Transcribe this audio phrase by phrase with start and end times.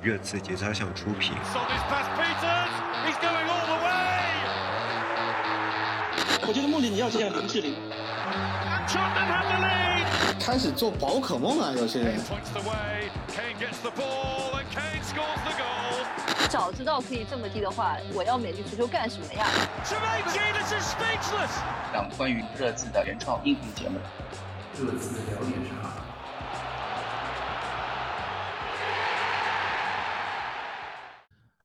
[0.00, 1.32] 热刺节操项出品。
[6.46, 7.74] 我觉得穆里你要这样林志玲。
[10.40, 12.18] 开始做宝可梦啊，有些人。
[16.48, 19.44] 早知道可以这么低的话，我要美丽足球干什么呀？
[21.92, 23.98] 讲关于热刺的原创音频节目。
[24.78, 26.07] 热刺聊点啥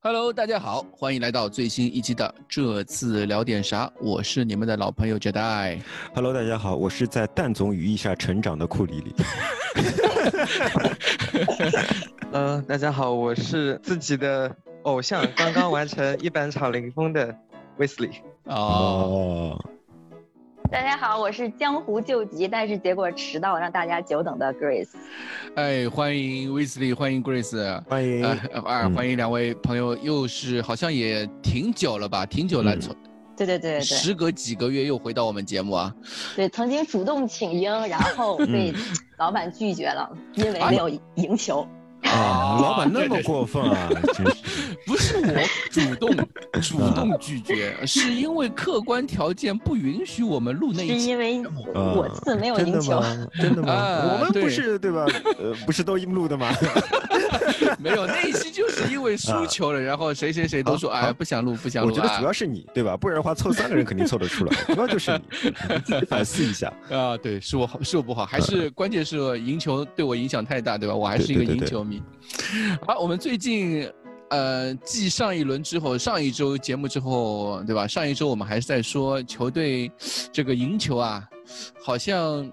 [0.06, 3.90] ？Hello，大家好，欢迎来到最新一期的这次聊点啥？
[4.02, 5.80] 我是你们的老朋友 Jedi。
[6.14, 9.16] Hello，大家好，我是在蛋总羽翼下成长的库里里。
[12.34, 14.54] 呃，大家好，我是自己的。
[14.84, 17.34] 偶像刚刚完成一百场零封的
[17.80, 19.58] Wesley 哦，
[20.74, 24.90] 大家好，我是江湖救急，但是结果迟到让大家久等的 Grace。
[25.54, 32.92] 哎，欢迎 Wesley，欢迎 Grace，欢迎啊，欢迎两位朋友，又是好像也挺久了吧，挺久了，从
[33.38, 35.94] 对对对对，时隔几个月又回到我们节目啊。
[36.36, 38.74] 对，曾经主动请缨，然后被
[39.20, 41.62] 老板拒绝了，因为没有赢球。
[41.62, 41.70] 啊，
[42.06, 43.90] 老板那么过分啊！
[44.14, 45.34] 真是， 不是我
[45.72, 46.16] 主动
[46.62, 51.00] 主动拒绝，是因为客观条件不允许我们录那一期。
[51.00, 51.44] 是因为
[51.96, 53.02] 我字没有赢球，
[53.42, 53.74] 真的吗？
[53.74, 55.06] 我们不是对吧？
[55.40, 56.50] 呃，不是都音录的吗？
[57.80, 61.90] 没有那一期就是因为输球了，然后谁谁谁都说哎不想录不想录。
[61.90, 62.96] 我觉得主要是你对吧？
[62.96, 65.20] 不然的话凑三个人肯定凑得出来，主要就是
[65.88, 67.18] 你反思一下 啊。
[67.18, 70.96] 对，是我好是我不好，还是关键是赢球对我影响太大对吧？
[70.96, 72.02] 我还是一个赢球迷。
[72.86, 73.90] 好，我们最近，
[74.30, 77.88] 呃，继上一轮之后，上一周节目之后，对吧？
[77.88, 79.92] 上一周我们还是在说球队
[80.32, 81.24] 这个赢球啊，
[81.82, 82.50] 好像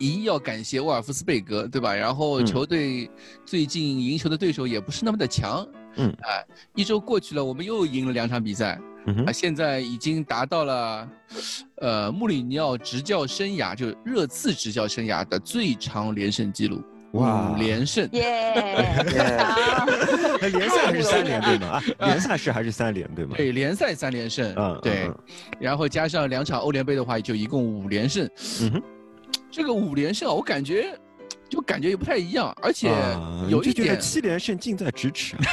[0.00, 1.94] 一要感谢沃尔夫斯贝格，对吧？
[1.94, 3.08] 然后球队
[3.44, 5.64] 最近赢球的对手也不是那么的强，
[5.96, 8.80] 嗯，哎，一周过去了，我们又赢了两场比赛，
[9.26, 11.08] 啊，现在已经达到了，
[11.76, 16.82] 呃，穆里尼奥执教生涯，就热刺执教生涯的最长连胜记录。
[17.12, 18.54] 五连胜，耶！
[20.52, 21.66] 联赛还是三连对吗？
[21.66, 23.34] 啊， 联赛是还是三连对吗？
[23.36, 25.10] 对，联赛三连胜，嗯，对，
[25.58, 28.24] 然后加上两场欧联杯的话，就一共五连胜。
[28.62, 28.82] 嗯哼，
[29.50, 30.96] 这个五连胜，我感觉
[31.48, 32.88] 就感觉也不太一样，而且
[33.48, 35.36] 有一点七连胜近在咫尺。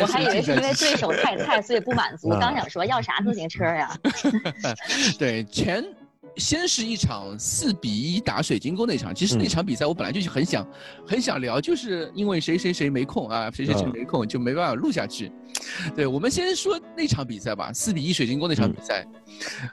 [0.00, 2.30] 我还以为是因为对手太菜，所以不满足。
[2.30, 3.96] 刚想说要啥自行车呀？
[5.18, 5.84] 对，前。
[6.40, 10.66] 先是一场四比一打水晶宫那场，其实那场比赛我本来就是很想，
[11.06, 15.30] 很想聊，就是因为谁谁谁没空啊，谁谁谁没空就没办法录下去。
[15.94, 19.06] 对，我们先说那场比赛吧，四比一水晶宫那场比赛。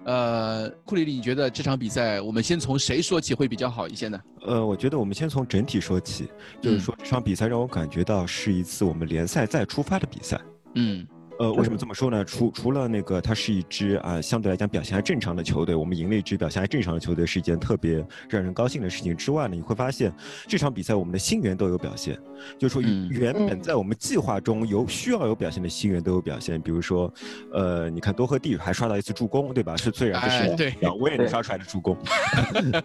[0.05, 4.19] 呃，库里里，你觉得这场比赛我们先从谁说起会比较好一些呢？
[4.45, 6.27] 呃，我觉得我们先从整体说起，
[6.61, 10.39] 就是说这场比赛让我感觉到是一次我们联赛再出发的比赛。
[10.75, 11.07] 嗯。
[11.39, 12.25] 呃，为什么这么说呢？
[12.25, 19.15] 除除了那个，它是一支啊，相对来讲表现还正常的球队，我们赢了一支表现还正常的球队，是一件特别让人高兴的事情。
[19.15, 20.11] 之外呢，你会发现
[20.47, 22.17] 这场比赛我们的新援都有表现，
[22.57, 26.59] 就是说原本在我们计划中有需要有表现的新援都有表现。
[26.59, 27.13] 比如说，
[27.53, 29.77] 呃，你看多赫蒂还刷到一次助攻，对吧？
[29.77, 31.95] 是虽然不是对，我也能刷出来的助攻，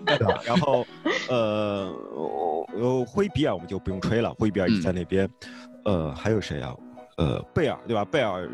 [0.06, 0.40] 对吧？
[0.44, 0.86] 然后，
[1.30, 1.90] 呃，
[2.74, 5.28] 呃，灰比尔我们就不用吹了，灰比尔已经在那边。
[5.84, 6.72] 呃，还有谁啊？
[7.18, 8.04] 呃，贝尔对吧？
[8.04, 8.48] 贝尔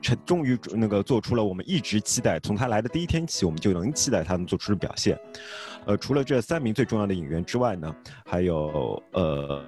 [0.00, 5.18] 成终于那个做出了我们一直期待，从他来的第一天起，我们就能期待他能做出的表现。
[5.86, 7.94] 呃，除了这三名最重要的演员之外呢，
[8.24, 9.64] 还有呃，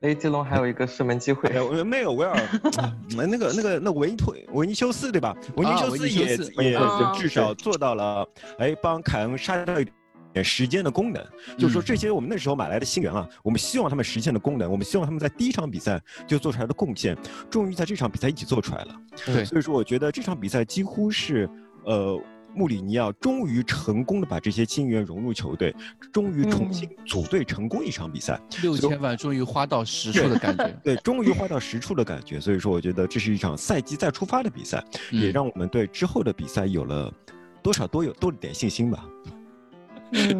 [0.00, 1.48] 雷吉隆还有一个射门机会。
[1.84, 2.36] 没有威尔，
[3.16, 5.36] 那个那个那维尼托维尼修斯对吧？
[5.56, 6.36] 维尼修斯也
[6.70, 6.78] 也
[7.14, 8.28] 至少做到了，
[8.58, 9.94] 哎，帮凯恩杀掉一点。
[10.42, 11.24] 时间的功能，
[11.56, 17.16] 就是说这些我们那时候买来的新人啊，我们希望他们实现的功能，我们希望他们在第一场比赛就做出来的贡献，
[17.50, 18.94] 终于在这场比赛一起做出来了。
[19.26, 21.48] 对，所以说我觉得这场比赛几乎是，
[21.84, 22.20] 呃，
[22.54, 25.74] 穆里尼奥终于成功的把这些新援融入球队，
[26.12, 30.68] 终于重新组队成功一场比赛，六千万终于花到实处的感觉。
[30.84, 32.40] 对，终于花到实处的感觉。
[32.40, 37.12] 所以说，我觉得这是一场赛季再出发的比赛，也让我们对之后的比赛有了
[37.62, 39.04] 多少多有多了点信心吧。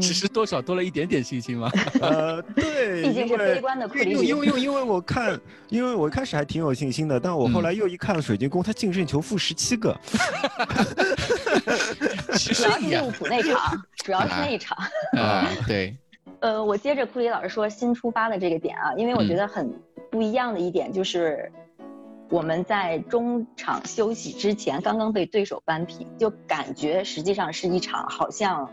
[0.01, 1.71] 只是多少多了一点点信心吗？
[2.01, 4.11] 呃，对，毕竟是悲观的库里。
[4.11, 5.39] 因为因为因为我看，
[5.69, 9.95] 因为我一开始还挺有信心的，但我后来又一看水晶宫，他净胜球负十七个。
[12.39, 14.77] 主要是利物浦那场，主要是那一场。
[15.19, 15.97] 啊， 对。
[16.41, 19.71] 呃，我接着库里老师说新出发的这个点啊，因为我觉得很
[20.11, 21.51] 不一样的一点就是，
[22.31, 28.71] 我们在中场休息之前刚刚被对手扳平，就感觉实际上是一场好像。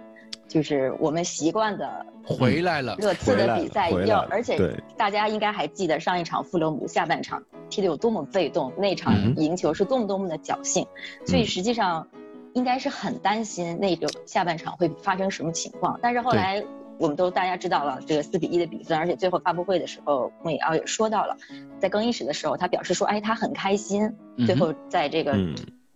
[0.47, 4.57] 就是我们习惯的回来了，热刺的比赛要，而且
[4.95, 10.85] 大家应该还记得上一场富勒姆下半场踢得有多么被动，那场赢球是多么多么的侥幸，
[11.25, 12.07] 所以实际上
[12.53, 15.99] 应该是很担心那个下半场会发生什么情况。
[16.01, 16.63] 但是后来
[16.99, 21.35] 我们都大家知道了这个四比一的比分，而且最后发布会的时候，穆里奥也说到了，
[21.79, 24.15] 在更衣室的时候，他表示说，哎，他很开心，
[24.45, 25.35] 最后在这个。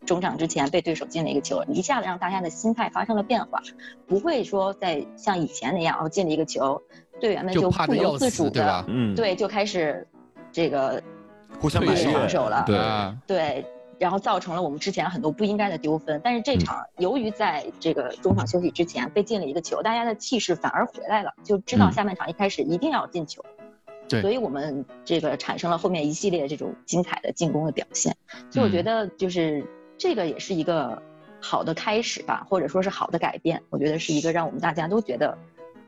[0.06, 3.62] 中场之前被对手进了一个球，一下子让大家的心态发生了变化，
[4.08, 6.82] 不会说在像以前那样，哦进了一个球，
[7.20, 10.08] 队员们就不由自主的，嗯，对，就开始
[10.52, 11.04] 这个
[11.60, 12.78] 互相埋防守了，对
[13.28, 13.66] 对，
[14.00, 16.20] 然后造成了我们之前很多不应该的丢分。
[16.24, 23.44] 但是这场由于在这个中场休息之前被进了一个球，大家的气势反而回来了，就知道下半场一开始一定要进球，
[24.08, 28.16] 对，所以我们这个产生了后面一系列这种精彩的进攻的表现。
[28.50, 29.64] 所以我觉得就是。
[30.00, 31.00] 这个也是一个
[31.42, 33.62] 好的开始吧，或者说是好的改变。
[33.70, 35.38] 我觉得是一个让我们大家都觉得，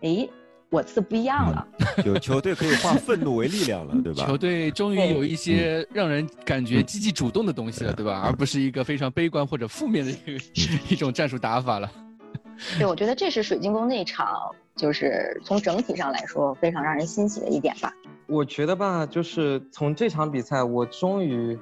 [0.02, 0.28] 哎，
[0.69, 1.66] 我次不一样了。
[2.06, 4.25] 有球队可以化愤怒为力量了，对吧？
[4.25, 8.22] 球队终于有一些让人感觉积极主动的东西了，对吧？
[8.25, 10.44] 而不是一个非常悲观或者负面的一个
[10.94, 11.90] 一种战术打法了。
[12.78, 17.94] 对，我觉得这是水晶宫那场，就是从整体上来说非常让人欣喜的一点吧。
[18.28, 21.58] 我觉得吧，就是从这场比赛，我终于。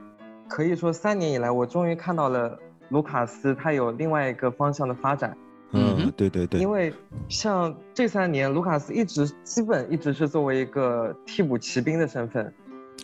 [0.49, 2.59] 可以说，三年以来，我终于看到了
[2.89, 5.37] 卢卡斯他有另外一个方向的发展。
[5.71, 6.59] 嗯，对对对。
[6.59, 6.91] 因为
[7.27, 12.51] 像这三年，卢卡斯一直基本一直是作为一个替补骑兵的身份，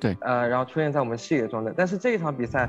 [0.02, 1.72] 对，呃，然后出现在我们视野中的。
[1.78, 2.68] 但是这一场比赛，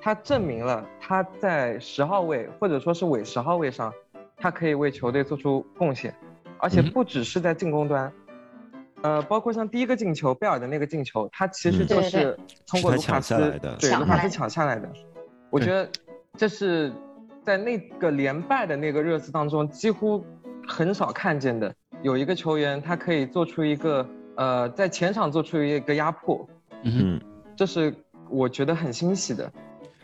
[0.00, 3.92] 他证明了他在十号位或者说是伪十号位上，
[4.38, 6.14] 他可以为球队做出贡献，
[6.58, 8.10] 而且不只是在进攻端。
[9.04, 12.34] 呃，包括像第一个进球，贝尔的那个进球，他其实就是
[12.66, 13.34] 通过卢卡斯
[13.78, 14.90] 对卢卡斯抢下来的。
[15.50, 15.86] 我觉得
[16.38, 16.90] 这是
[17.42, 20.24] 在那个连败的那个热刺当中几乎
[20.66, 26.48] 很少看见的，有一个球员他可以做出一个呃在前场做出一个压迫，
[26.84, 27.20] 嗯，
[27.54, 27.94] 这是
[28.30, 29.52] 我觉得很欣喜的。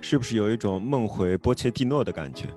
[0.02, 2.48] 是不是有一种梦回波切蒂诺的感觉？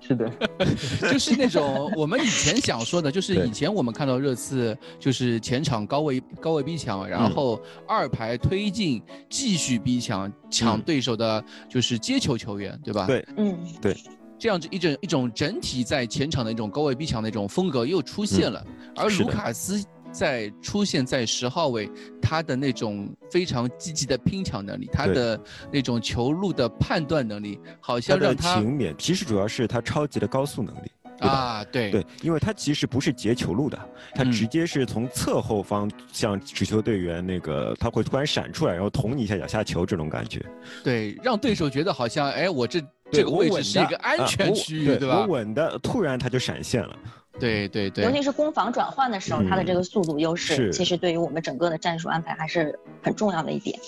[0.00, 0.30] 是的，
[1.10, 13.06] 就是那种我们以前想说的，就是以前我们看到热刺就是前场高位高位逼抢，然后二排推进继续逼抢抢对手的，就是接球球员，对吧？
[13.06, 13.96] 对，嗯，对，
[14.38, 18.64] 这样子一种一种整体在前场的一种高位逼抢的一种风格又出现了，
[18.96, 19.84] 而卢卡斯。
[20.18, 21.88] 在出现在十号位，
[22.20, 25.40] 他的那种非常积极的拼抢能力，他的
[25.72, 28.92] 那种球路的判断能力，好像让他勤勉。
[28.96, 33.78] 其实主要是他超级的高速能力啊，对对，因为他其实不是截球路的，
[34.12, 40.44] 他直接是从侧后方向持球队员那个，他会突然闪出来，然后捅你一下脚下球这种感觉。
[40.82, 42.80] 对，让对手觉得好像哎，我这
[43.12, 45.20] 这个位置是一个安全区域，对吧？
[45.20, 46.96] 我稳的，突然他就闪现了。
[47.38, 53.78] 对对对，尤其是攻防转换的时候，他的这个速度优势，其实对于我们整个的战术安排还是很重要的一点。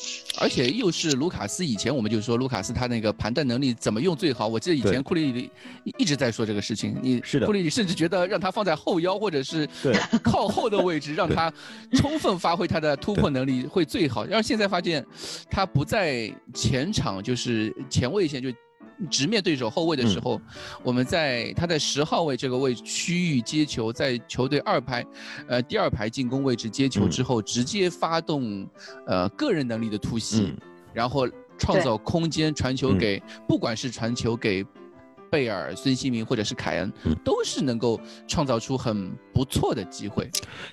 [0.41, 4.47] 而且又是卢卡斯，以前我们就说卢卡斯他那个盘带能力怎么用最好。
[4.47, 5.51] 我记得以前库里里
[5.99, 9.69] 一直在说这个事情，你是的，库里里甚至觉得让他放在后腰或者是
[10.23, 11.53] 靠后的位置，让他
[11.95, 14.25] 充分发挥他的突破能力会最好。
[14.25, 15.05] 然后现在发现
[15.51, 18.51] 他不在前场，就是前卫线就。
[19.09, 20.41] 直面对手后卫的时候，
[20.83, 25.07] 我们在他在十号位这个位区域接球，在球队二排，
[25.47, 28.69] 呃第二排进攻位置接球之后，直接发动
[29.07, 30.55] 呃个人能力的突袭，
[30.93, 34.67] 然后创造空间传球给，不管是传球给。
[35.31, 36.93] 贝尔、孙兴民或者是凯恩，
[37.25, 40.29] 都是能够创造出很不错的机会。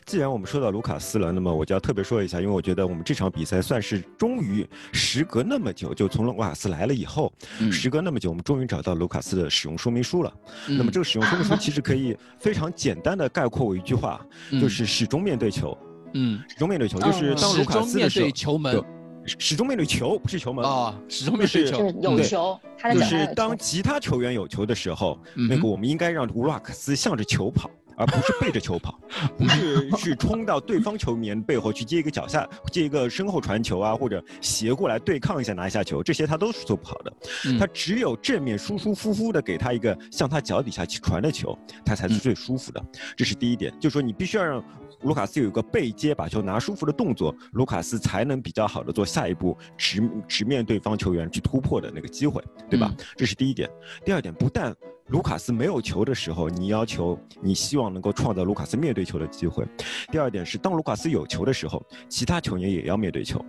[0.06, 7.32] 既然我们说到卢卡斯了，那么我就要特别说一下，因为我觉得我们这场比赛算是终于时隔那么久，就从卢卡斯来了以后，
[7.72, 10.34] 时隔那么久，我们终于找到卢卡斯的使用说明书了。
[10.68, 14.20] 那么这个使用说明书其实可以非常简单的概括为一句话，
[14.60, 15.78] 就是始终面对球。
[16.14, 18.84] 嗯，始终面对球，就是当卢卡斯面对球门。
[19.28, 20.66] 始终面对球，不是球门。
[20.66, 20.98] 啊！
[21.10, 22.60] 始终面对球，有球，
[22.94, 28.98] 就是当其他球员有球的时候，那个我们应该让乌拉克斯向着球跑，而不是背着球跑，
[29.38, 37.14] 不是去冲到对方球员背后去接一个脚下接一个身后传球啊，或者斜过来对抗一下拿一下球，这些他都是做不好的。
[37.60, 42.82] 他只有正面舒舒服服的给他一个向他脚底下去传的球，他才是最舒服的。
[43.16, 44.64] 这是第一点，就是说你必须要让。
[45.04, 52.92] 卢卡斯有一个背接把球拿舒服的动作，卢卡斯才能比较好的做下一步直直面对方球员去突破的那个机会，对吧？
[53.16, 53.70] 这是第一点。
[54.04, 54.76] 第二点，不但
[55.08, 59.66] 卢卡斯没有球的时候，你要求你希望能够创造卢卡斯面对球的机会。
[60.12, 63.44] 第二点是，当卢卡斯有球的时候，其他球员也要面对球。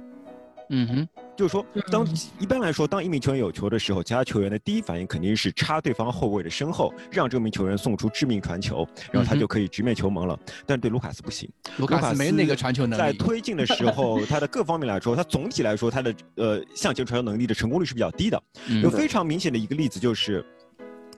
[0.71, 2.07] 嗯哼，就是说，当
[2.38, 10.38] 一般来说，当一名球员有球的时候，其他球员的第一反应肯定是插对方后卫的身后，让这名球员送出致命传球，然后他就可以直面球门了。
[10.65, 13.03] 但对卢卡斯不行，卢卡斯没那个传球能力。
[13.03, 18.41] 在推进的时候，他的各方面来说，他总体来说，他的呃向前传球能力的成功率是比较低的。
[18.83, 20.45] 有非常明显的一个例子就是。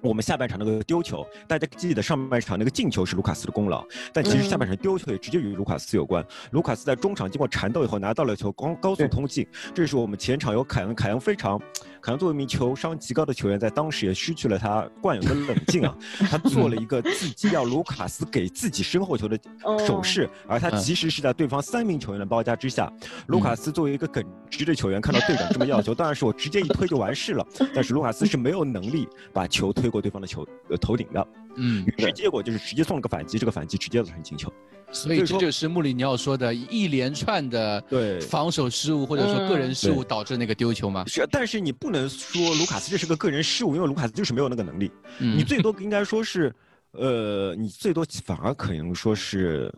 [0.02, 6.24] 我们下半场那个丢球，大家记得上半场那个进球是卢卡斯的功劳，但其实下半场丢球也直接与卢卡斯有关。
[6.52, 9.46] 卢卡斯在中场经过缠斗以后拿到了球，高高速通进。
[9.74, 11.60] 这是我们前场有凯恩，凯恩非常，
[12.00, 15.94] 凯恩作为一名球商极高的球员，在当时也失去了他惯有的冷静啊。
[16.30, 19.38] 他做了一个自己要卢卡斯给自己身后球的
[19.86, 22.90] 手势，而他其实是在对方三名球员的包夹之下。
[23.26, 27.46] 卢卡斯作为一个耿直的球员，看到队长这么要求，当然是我直接一推就完事了。
[27.74, 29.90] 但是卢卡斯是没有能力把球推。
[29.90, 31.26] 过对方的球呃头顶的，
[31.56, 34.52] 嗯，于是结果就是直接送了个反击，这个反击直接造成进球，
[34.92, 38.20] 所以这就是穆里尼奥说的一连串的对。
[38.20, 41.04] 防守失误或者说个人失误导致那个丢球吗？
[41.06, 46.54] 是，但是你不能说卢卡斯这是个个人失误，因为卢卡斯就是没有那个能力，你最多应该说是，
[46.92, 49.72] 呃，你最多反而可能说是。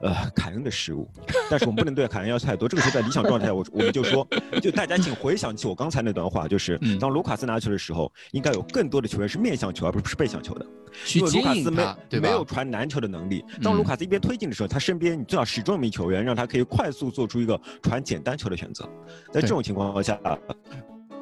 [0.00, 1.08] 呃，凯恩的失误，
[1.50, 2.68] 但是我们不能对凯恩要求太多。
[2.68, 4.26] 这个时候在理想状态，我我们就说，
[4.62, 10.64] 就大家请回想起我刚才那段话，就是当卢卡斯拿球的时候，应该有更多的球员是面向球，而不是背向球的，
[11.16, 13.44] 因为卢卡斯没没有传难球的能力。
[13.60, 18.88] 当卢卡斯一边推进的时候，他身边你最好始终一名球员，让他可以快速做出一个传简单球的选择。
[19.32, 20.16] 在这种情况下，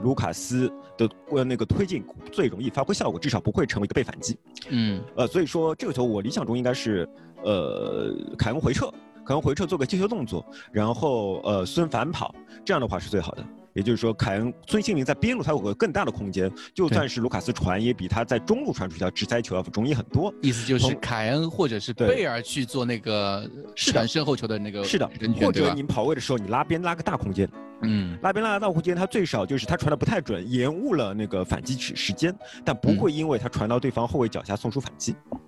[0.02, 4.38] 卢卡斯的呃那个推进最容易发挥效果，至少不会成为一个被反击。
[4.68, 7.08] 嗯，呃，所以说这个球我理想中应该是。
[7.44, 8.86] 呃，凯恩回撤，
[9.24, 13.44] 凯恩回撤做个接球动作，然后呃孙反跑，这样的话是最好的。
[13.74, 20.32] 也就是说，凯恩孙兴民在边路他有个更大的空间，就算是卢卡斯传，也比他在中路传出去要直塞球要容易很多。
[20.40, 25.06] 意思就是凯恩或者是贝尔去做那个传身后球的那个是的，
[25.38, 27.46] 或者你跑位的时候你拉边拉个大空间，
[27.82, 35.14] 嗯，拉边拉个大空间，他最少就是他传的不太准，延误了那个反击时时间，但不会因为他传到对方后卫脚下送出反击。
[35.32, 35.38] 嗯，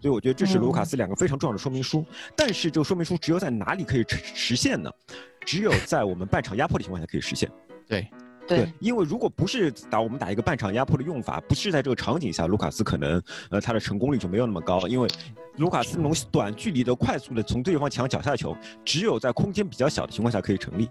[0.00, 2.04] 所以我觉得这是卢卡斯两个非常重要的说明书。
[2.36, 4.90] 但是这个说明书只有在哪里可以实现呢？
[5.44, 7.50] 只有在我们半场压迫的情况下可以实现。
[7.86, 8.08] 对。
[8.44, 14.80] 对，因为如果不是打我们打一个半场压迫的用法，不是在这个场景下，卢卡斯可能呃他的成功率就没有那么高。
[14.88, 15.08] 因为
[15.58, 20.90] 卢卡斯那种短距离的快速的从对方墙脚下球，只有在空间比较小的情况下可以成立。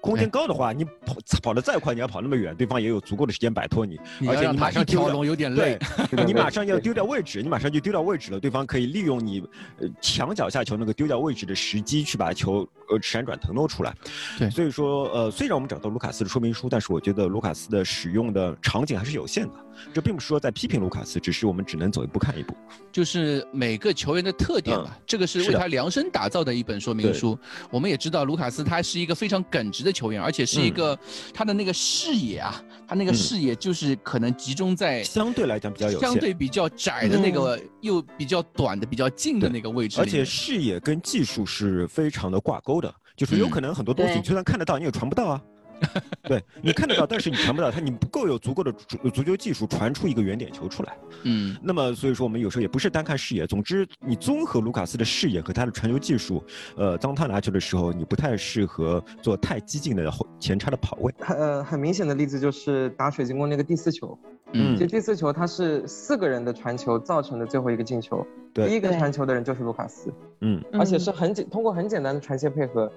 [0.00, 3.98] 空间高的话，你跑跑得再快，你要跑那么远，对方也有足够的时间摆脱你。
[4.28, 5.78] 而且你马上跳龙有点累，
[6.26, 8.40] 你马上要丢掉位置，你马上就丢掉位置了。
[8.40, 9.40] 对方可以利用你
[9.78, 13.94] 呃抢脚下球那个丢掉位置的时机去把球呃闪转腾挪出来。
[14.38, 19.54] 对，所以说呃虽然我们找到卢卡斯的说明书，但是我觉得卢卡斯的使用的场景还是有限的。
[19.94, 22.52] 这并不是说在批评卢卡斯，只是我们只能走一步看一步。
[22.90, 27.38] 就是每个球员的特点吧，这个是为他量身打造的一本说明书。
[27.70, 30.96] 我们也知道卢卡斯他是一个非常耿直的球员，而且是一个
[31.34, 40.00] 他的那个视野啊，他那个视野就是可能集中在相对来讲比较有相对比较窄的那个又比较短的比较近的那个位置。
[40.00, 45.42] 而且视野跟技术是非常的挂钩的，就是有可能很多东西你就算看得到，你也传不到啊。
[46.24, 50.96] 对你看得到，但是你传不到他，你不够有足够的足足球技术传出一个圆点球出来。
[51.24, 56.42] 嗯，那么所以说我们有时候也不是单看视野，总之你综合卢卡斯的视野和他的传球技术，
[56.76, 61.14] 呃，当他拿球的时候，你不太适合做太激进的后前插的跑位。
[61.20, 64.18] 呃，很明显的例子就是打水晶宫那个第四球，
[64.52, 72.90] 嗯，其实第四球他是四个人的传球造成的最后一个进球，对，第一个传球的人就是卢卡斯，嗯，而且是很简通过很简单的传线配合。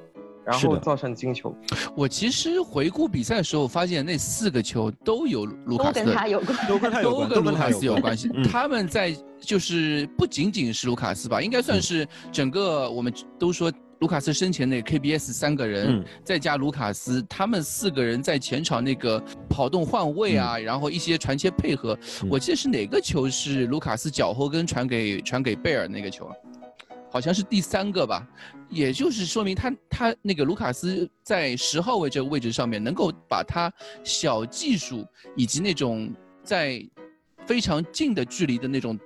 [0.45, 1.55] 然后造成金球。
[1.95, 8.29] 我其实回顾比赛的时候，发现那四个球都有卢卡斯，都跟他有关，都跟他有关，都跟卢卡斯有关系。
[8.51, 21.95] 他们在就是不仅仅是卢卡斯吧，应该算是整个我们都说卢卡斯生前那 KBS 三个人，再加卢卡斯，他们四个人在前场那个跑动换位啊，然后一些传切配合。
[22.27, 26.33] 我记得是哪个球是卢卡斯脚后跟传给传给贝尔那个球啊？
[27.11, 28.25] 好像是第三个吧，
[28.69, 33.71] 也就是说明他他那个卢卡斯在十号位这个位置上面，能够把他
[34.03, 36.11] 小技术以及那种
[36.43, 36.83] 在
[37.45, 38.97] 非常近的距离的那种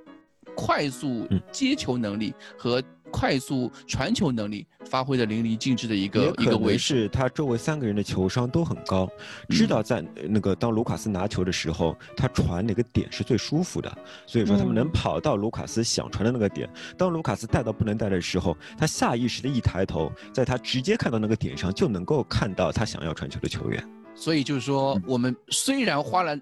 [0.56, 2.82] 快速接球能力和。
[3.12, 9.10] 快速传球能力发挥的淋漓尽致的一个一个位置，他周围三个人的球商都很高，
[9.50, 16.70] 知道在那个当卢卡斯拿球的时候，他传哪个点是最舒服的，所以说他们能跑到卢卡斯想传的那个点。
[16.98, 23.84] 当卢卡斯带到不能带的时候，他下意识的一抬头，在他直接看到那个点上，就能够看到他想要传球的球员。
[24.14, 26.38] 所以就是说，我们虽然花了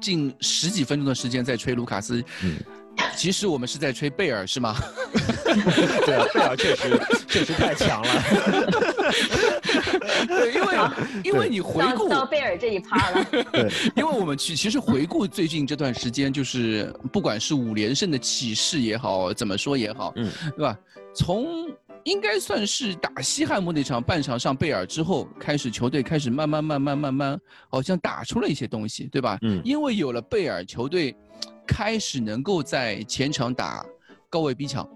[0.00, 2.24] 近十几分钟的时间在吹卢卡斯。
[3.16, 4.74] 其实我们是在吹贝尔，是吗？
[6.04, 8.08] 对啊，贝尔确实确实太强了。
[10.28, 10.76] 对，因为
[11.24, 20.76] 因为你回顾到贝尔这一趴了，对，因为我们去其实回顾最近这段时间，就是不管是五连胜的起势也好，怎么说也好，嗯，对吧？
[21.14, 21.68] 从
[22.04, 29.38] 应该算是打西汉姆那场半场上贝尔之后，开始球队开始慢慢慢慢慢慢，好像打出了一些东西，对吧？
[29.42, 31.14] 嗯因为有了贝尔，球队
[31.66, 33.84] 开始能够在前场打
[34.30, 34.88] 高位逼抢。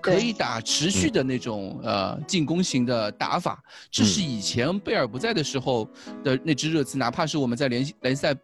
[0.00, 5.88] 可以打持续的那种、呃进攻型的打法，这是以前贝尔不在的时候
[6.22, 8.34] 的那支热刺，哪怕是我们在联联赛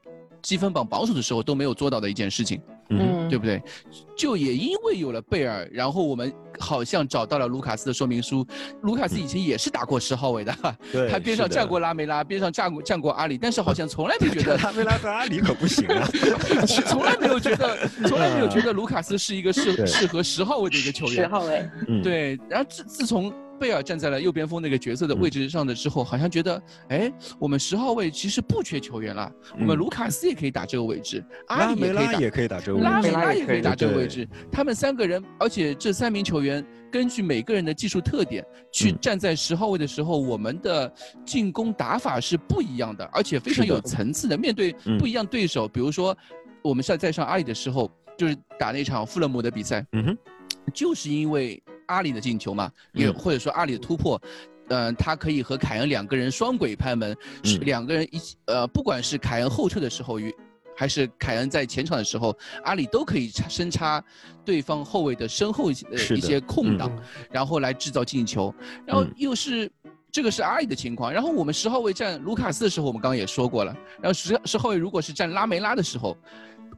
[0.43, 2.61] 积分榜榜首的时候都没有做到的一件事情。
[2.91, 3.63] 嗯，对不对？
[4.17, 8.47] 就也因为有了贝尔，然后我们好像找到了卢卡斯的说明书。
[8.83, 10.55] 卢卡斯以前也是打过十号位的，
[10.93, 16.09] 对，他边上站过拉梅拉，边上站过站过阿里，但是好像从来没觉得 拉梅拉和阿里可不行啊，
[16.87, 17.77] 从来没有觉得，
[18.07, 21.15] 从来没有觉得卢卡斯是一个适适合十号位的一个球员。
[21.15, 29.79] 十号位，嗯，对，然后自自从贝尔站在了右边锋那个角色的位置上的之后，好像觉得，哎，我们十号位其实不缺球员了，我们嗯。
[29.79, 32.13] 卢卡斯也可以打这个位置，阿里也可以打。
[32.13, 38.99] 拉也可以打这个位置拉梅拉也可以打这个位置，他们三个人，而且这三名球员根据每个人的技术特点去嗯。
[39.01, 40.93] 站在十号位的时候，我们的
[41.25, 44.37] 进攻打法是不一样的，而且非常有层次的。
[44.37, 44.99] 面对嗯。
[44.99, 46.17] 不一样对手，比如说
[46.63, 50.19] 我们在在上阿里的时候，就是打那场富勒姆的比赛，嗯哼，
[50.73, 54.21] 就是因为阿里的进球嘛，也嗯或者说阿里的突破。
[54.69, 60.35] 嗯、他可以和凯恩两个人双轨拍门，是嗯两个人一起，呃，不管是凯恩后撤的时候与
[60.77, 64.03] 还是凯恩在前场的时候，阿里都可以插深插
[64.45, 68.53] 对方后卫的身后一些一些空档，嗯然后来制造进球，
[68.85, 69.71] 然后嗯又是。
[70.13, 73.77] 这个是阿里的情况，然后我们十号位站卢卡斯的时候，我们刚刚也说过了。
[74.01, 76.17] 然后十十号位如果是站拉梅拉的时候，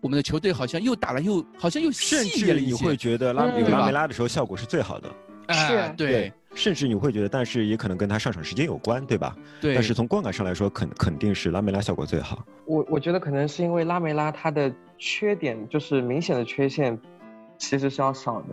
[0.00, 5.08] 我们的球队好像又打了又好像又甚细了一些至你会觉得拉嗯有拉梅拉的时候效果是最好的，
[5.46, 9.36] 哎是对甚至你会觉得，但是也可能跟他上场时间有关，对吧？
[9.60, 12.44] 对，但是从观感上来说，肯肯定是拉梅拉效果最好。
[12.64, 16.98] 我我觉得可能是因为拉梅拉他的缺点就是明显的缺陷，
[17.58, 18.46] 其实是要少的，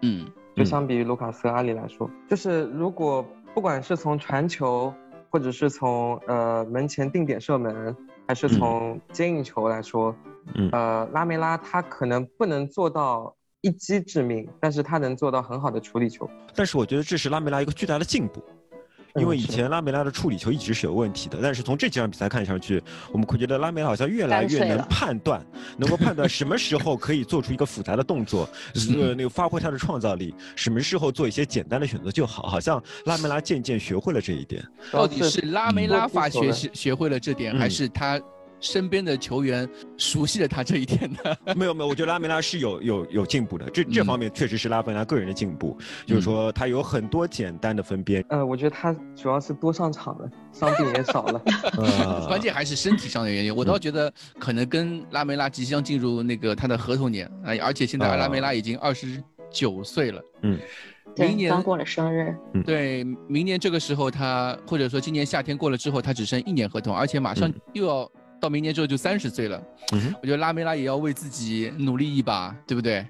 [0.00, 4.92] 嗯就嗯相比于卢卡斯阿里来说，就是如果不管是从传球，
[5.30, 7.94] 或者是从呃门前定点射门，
[8.26, 10.31] 还是从接应球来说，嗯
[10.72, 16.28] 呃拉梅拉他可能不能做到一击致命，但是他能做到很好的处理球。
[16.54, 18.42] 但是我觉得这是拉梅拉一个巨大的进步，
[19.14, 25.44] 因为以前拉梅拉的处理球一直是有问题的，但是从这几场比赛看上去，我们会觉得拉梅拉好像越来越能判断，
[25.76, 28.48] 能够判断什么时候可以做出一个复杂的动作，
[28.98, 34.66] 呃， 那个发挥他的创造力，什么时候做一些简单的选择就好，好像拉梅拉渐渐学会了这一点。
[34.90, 38.20] 到底是拉梅拉法学嗯学学会了这点，还嗯是他
[38.62, 41.36] 身边的球员熟悉了他这一点呢？
[41.54, 44.06] 没有没有，我觉得拉梅拉是有有有进步的，这这嗯。
[44.06, 51.42] 方面确实是拉梅拉个人的进步，就是说他有很多简单的分边，呃，我觉得他主要是多上场了， 伤病也少了。
[51.76, 52.26] 呃。
[52.28, 53.54] 关键还是身体上的原因。
[53.54, 60.52] 我嗯倒觉得可能跟拉梅拉即将进入那个他的合同年，哎，而且现在啊拉梅拉已经二十九岁了，嗯，
[61.16, 67.54] 明对，年刚过了生日，对，明年这个时候他或者说今年夏天过了之后，他只剩一年合同，而且马上嗯。
[67.74, 68.10] 又要
[68.42, 69.62] 到明年之后就三十岁了。
[69.92, 73.06] 嗯我觉得拉梅拉也要为自己努力一把，对不对？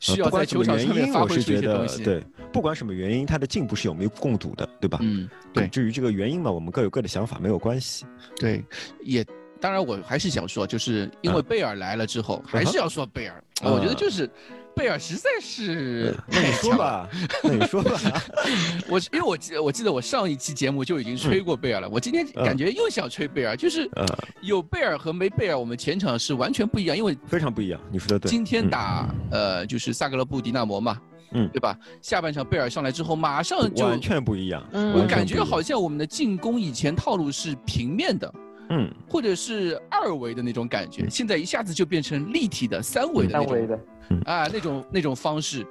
[0.00, 2.20] 需呃要在球场上面发挥出一些东西。，对，
[2.52, 4.98] 不管什么原因，他的进步是有目共睹的，对吧？
[5.00, 8.04] 嗯，对至于这个原因嘛，我们各有各的想法，没有关系。
[8.40, 8.64] 对，
[9.04, 9.24] 也
[9.60, 13.34] 当然我还是想说，就是因为啊贝尔来了之后，还是要说贝尔。
[13.62, 14.28] 啊我觉得就是
[14.74, 16.52] 贝尔实在是那你。
[16.52, 17.08] 说吧，
[17.42, 17.98] 那你说吧。
[18.86, 24.04] 我因为我记我记得我上一期节目就已经吹过贝尔了，我今天嗯感觉又想吹贝尔，就是呃，
[24.42, 28.30] 有贝尔和没贝尔，我们前场是完全不一样，因为非常不一样，你说的对。
[28.30, 31.00] 今天嗯打、呃就是萨格勒布迪纳摩嘛，
[31.32, 31.74] 嗯对吧？
[32.02, 34.62] 下半场贝尔上来之后，马上就完全不一样。
[34.72, 38.30] 嗯我感觉好像我们的进攻以前套路是平面的，
[38.68, 43.80] 嗯，或者是二维的那种感觉，现在一下子就变成立体的三维的那种三维的，
[44.24, 45.66] 啊那种那种方式，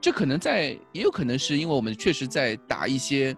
[0.00, 3.36] 这可能在也有可能是因为我们确实在打一些，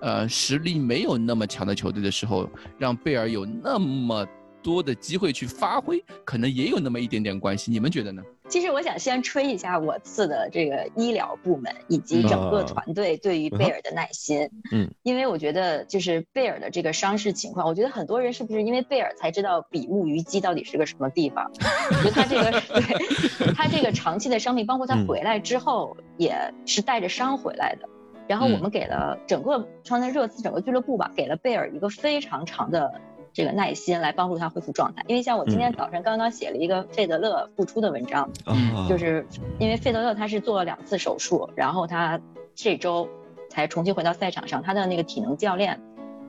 [0.00, 4.26] 呃实力没有那么强的球队的时候，让贝尔有那么
[4.62, 7.70] 多的机会去发挥，可能也有那么一点点关系。
[7.70, 8.22] 你们觉得呢？
[8.48, 14.50] 其实我想先吹一下我次的这个医疗部门以及整个啊团队对于贝尔的耐心。
[14.72, 21.48] 嗯，因为我觉得就是贝尔的这个伤势情况，我觉得很多人是不是因为贝尔才知道比目鱼肌到底是个什么地方？
[21.54, 22.50] 我觉得他这个
[23.44, 27.88] 对他这个长期的伤病，包括他嗯回来之后也是带着伤回来的。
[28.26, 33.00] 然后我们给了整个川南热刺整个俱乐部吧，给了贝尔一个非常长的
[33.32, 35.04] 这个耐心来帮助他恢复状态。
[35.06, 39.26] 因为像我今天嗯早上刚刚写了一个费德勒复出的文章，嗯，就是
[39.58, 42.20] 因为费德勒他是做了两次手术，然后他
[42.54, 43.08] 这周
[43.48, 45.80] 才重新回到赛场上，他的那个体能教练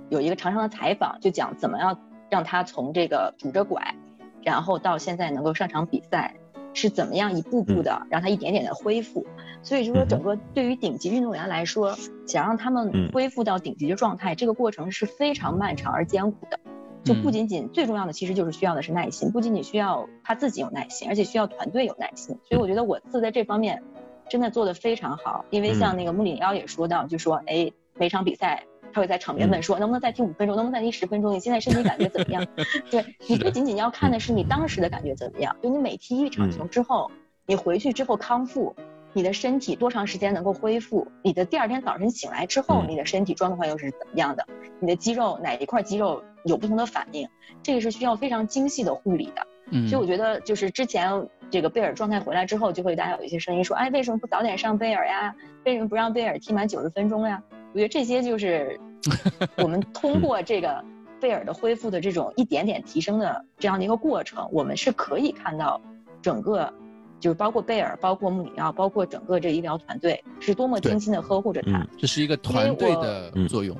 [0.10, 3.96] 有一个长长的采访，就讲怎么样让他从这个拄着拐，
[4.44, 6.36] 然后到现在能够上场比赛，
[6.74, 9.26] 是怎么样一步步的让他一点点的恢复。
[9.64, 16.60] 所以就说整个对于顶级运动员来说，想让他们恢复到顶级的状态，这个过程是非常漫长而艰苦的。
[17.04, 22.38] 就不仅仅最重要的，其实就是需要的是耐心，不仅仅需要他自己有耐心，而且需要团队有耐心。
[22.48, 23.82] 所以我觉得我自在这方面
[24.30, 25.44] 真的做得非常好。
[25.50, 31.34] 因为像那个穆里尼奥也说到，就说哎，每场比赛他会在场边问说，能不能再踢五分钟，能不能再踢十分钟？
[31.34, 32.46] 你现在身体感觉怎么样？
[32.92, 37.10] 对你不仅仅要看的是你当时的感觉怎么样，就你每踢一场球之后，
[37.46, 38.76] 你回去之后康复。
[39.14, 41.06] 你的身体多长时间能够恢复？
[41.22, 44.48] 你的第二天早晨醒来之后，你的身体状况又是怎么样的？
[44.80, 47.28] 你的肌肉哪一块肌肉有不同的反应？
[47.64, 49.48] 这个是需要非常精细的护理的。
[49.72, 51.12] 嗯，所以我觉得就是之前
[51.50, 55.36] 这个贝尔状态回来之后，就会大家有一些声音说，哎，为什么不早点上贝尔呀？
[55.66, 57.42] 为什么不让贝尔踢满九十分钟呀？
[57.74, 58.80] 我觉得这些就是
[59.58, 60.84] 我们通过这个
[61.20, 65.80] 贝尔的恢复的这种一点点提升的这样的一个过程，我们是可以看到
[66.22, 66.72] 整个。
[67.20, 71.86] 就是包括贝尔，包括穆里奥，包括整个这医疗团队是多么精心的呵护着他。
[71.96, 73.78] 这是一个团队的作用。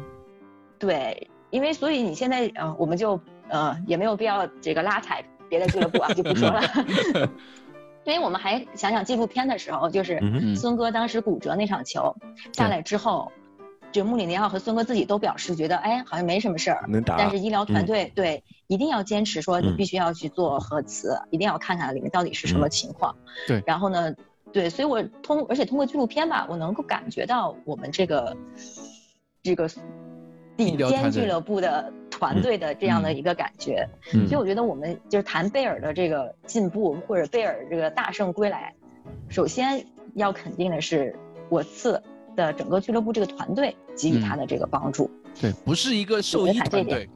[0.78, 6.62] 对，因为所以你现在呃，我们就呃也没有必要这个拉踩别的俱乐部啊，就不说了。
[8.04, 10.20] 因为我们还想想纪录片的时候，就是
[10.56, 12.16] 孙哥当时骨折那场球
[12.54, 13.32] 下来之后。
[13.92, 17.18] 就穆里尼奥和孙哥自己都表示觉得，哎，好像没什么事儿，能打。
[17.18, 23.14] 但是医疗团队对一定要坚持说，你必须要去做核磁，一定要看看里面到底是什么情况。
[23.50, 23.62] 对。
[23.66, 24.16] 然后呢，
[24.54, 28.38] 对，所以我通，而且通过纪录片吧，我能够感觉到我们这个
[29.44, 29.70] 这个
[30.66, 33.88] 顶尖俱乐部的团队的这样的一个感觉。
[34.12, 38.74] 所以我觉得我们就是谈贝尔的这个进步，或者贝尔这个大胜归来，
[39.30, 41.16] 首先要肯定的是
[41.50, 42.02] 我次。
[42.34, 47.10] 的整个俱乐部这个团队给予他的这个帮助，对，不是一个兽医团队，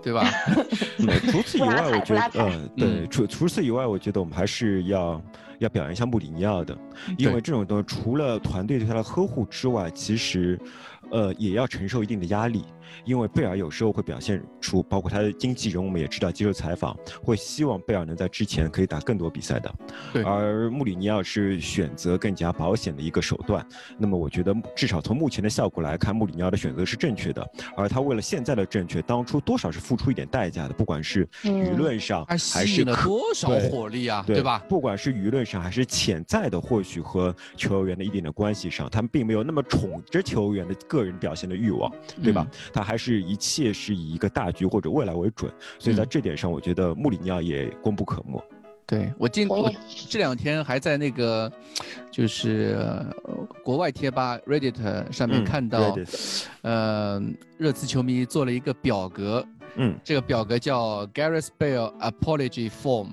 [0.00, 0.24] 对吧？
[1.28, 5.20] 除此以外，我觉得，嗯，对，除除此以外，我觉得我们还是要
[5.58, 6.78] 要表扬一下穆里尼奥的，
[7.18, 10.56] 因为这种东西除了团队对他的呵护之外，其实，
[11.10, 12.64] 呃，也要承受一定的压力。
[13.04, 19.74] 因为贝尔有时候会表现出，包括他的经纪人，我们也知道接受采访，会希望贝尔能在之前可以打更多比赛的。
[20.12, 20.22] 对。
[20.22, 23.64] 而穆里尼奥是选择更加保险的一个手段。
[23.98, 27.48] 那么我觉得，至少从目前的效果来看，穆里尼奥的选择是正确的。
[27.76, 34.62] 而他为了现在的正确，当初多少是付出一点代价的，不管是舆论上还是多少火力啊，对吧？
[34.68, 41.90] 不管是舆论上还是潜在的，或许和球员的一点点关系上，他们并没有那么宠着球员的个人表现的欲望，
[42.22, 42.46] 对吧？
[42.72, 42.79] 他。
[42.82, 48.42] 还是一切是以一个大局或者未来为准，所以在这点上，我觉得穆里尼奥也功不可没。
[48.86, 49.72] 对我今我
[50.08, 51.50] 这两天还在那个
[52.10, 52.76] 就是
[53.62, 55.96] 国外贴吧 Reddit 上面看到，
[56.62, 57.22] 呃，
[57.56, 59.46] 热刺球迷做了一个表格。
[59.76, 63.08] 嗯，这个表格叫 Gareth Bale Apology Form，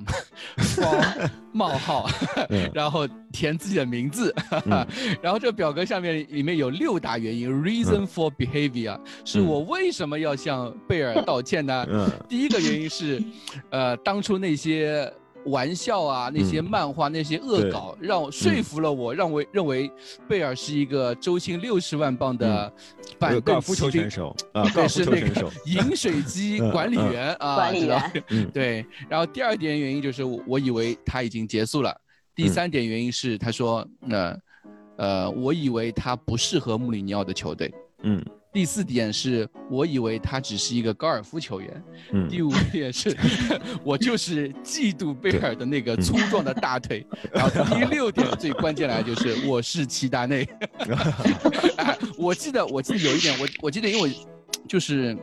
[1.51, 2.09] 冒号，
[2.73, 4.33] 然后填自己的名字，
[5.21, 11.85] 然后这个表格下面里面有六大原因，Reason for Behavior，是我为什么要向贝尔道歉呢？
[11.89, 13.21] 嗯，第一个原因是，
[13.69, 15.11] 呃，当初那些。
[15.47, 19.91] 玩笑啊，那些漫画，那些恶搞，让我说服了我，让我认为
[20.27, 22.71] 贝尔是一个周薪六十万镑的
[23.19, 28.12] 板凳球选手啊，是那个 饮水机管理员啊，管理员。
[28.53, 31.95] 对，然后第二点原因就是我以为他已经结束了，
[32.36, 34.38] 第三点原因是他说，那
[34.97, 37.73] 呃，我以为他不适合穆里尼奥的球队。
[38.03, 38.23] 嗯。
[38.57, 43.15] 第四点是我以为他只是一个高尔夫球员，嗯，第五点是，
[43.85, 50.43] 我就是嫉妒贝尔的那个粗壮的大腿，然后第六点最关键来就是我是齐达内，
[52.17, 54.11] 我记得我记得有一点我我记得因为
[54.67, 55.15] 就是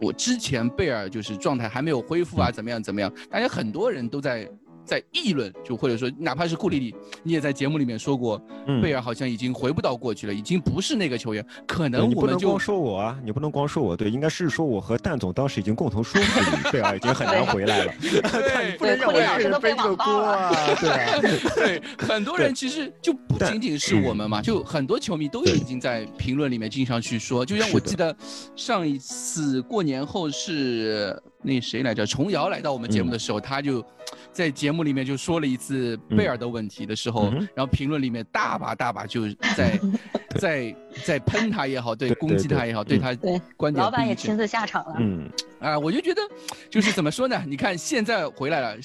[0.00, 4.50] 我之前贝尔就是状态还没有恢复啊怎么样怎么样，大家很多人都在。
[4.84, 8.40] 在议论，就或者说，哪怕是库里里，你也在节目里面说过，
[8.82, 11.44] 贝尔好像已经回不到过去了，已经不是那个球员。
[11.66, 17.92] 可能我们就光说我啊，你不能光说我，对，应该是说我和蛋总当时已经共同说过， 贝尔已经很难回来了。
[18.00, 20.50] 对， 不能让我一个人背这个锅啊。
[20.80, 28.14] 对，对，很多人其实就不仅仅是我们嘛，就很多球迷都已经在评论里面经常去说，就像我记得
[28.56, 31.20] 上一次过年后是。
[31.42, 32.06] 那谁来着？
[32.06, 33.84] 琼瑶来到我们节目的时候，他就
[34.30, 39.80] 在节目里面就说了一次贝尔的问题的时候，然后评论里面大把大把就在
[40.38, 40.74] 在
[41.04, 44.94] 在喷他也好，对对攻击他也好，对他对观点老板也亲自下场了。
[44.98, 45.28] 嗯，
[45.60, 46.22] 啊，我就觉得，
[46.70, 47.42] 就是怎么说呢？
[47.46, 48.76] 你看现在回来了，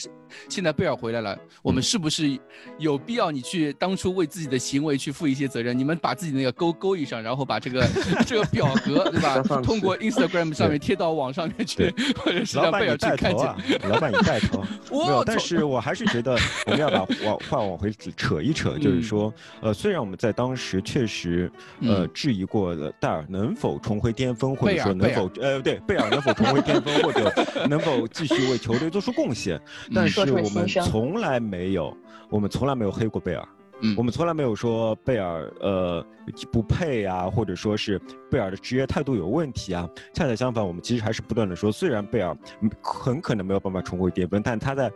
[0.49, 2.37] 现在贝尔回来了，我们是不是
[2.77, 5.77] 有必要你去当初为自己的行为去负一些责任？
[5.77, 7.85] 你们把自己那个勾勾一上，然后把这个
[8.25, 14.63] 这个表格，对吧通过 Instagram 上面贴到网上面去，或者是老板你让贝尔去看见带头啊。，老板你带头。
[14.91, 21.49] 没有，但是我还是觉得 我们要把往话往回扯一扯，就是嗯说，呃，虽然我们在当时确实，
[21.81, 27.31] 呃，嗯质疑过的戴尔能否重回巅峰，或者说能否，呃，对，贝尔能否重回巅峰，或者
[27.69, 29.59] 能否继续为球队做出贡献，
[29.93, 31.95] 但嗯是我们从来没有，
[32.29, 33.47] 我们从来没有黑过贝尔。
[33.79, 36.03] 嗯我们从来没有说贝尔呃
[36.51, 39.87] 不配啊，或者说是贝尔的职业态度有问题啊。
[40.15, 44.91] 恰恰相反，我们其实还是不断的说，虽然贝尔嗯很可能没有办法重回巅峰，但他在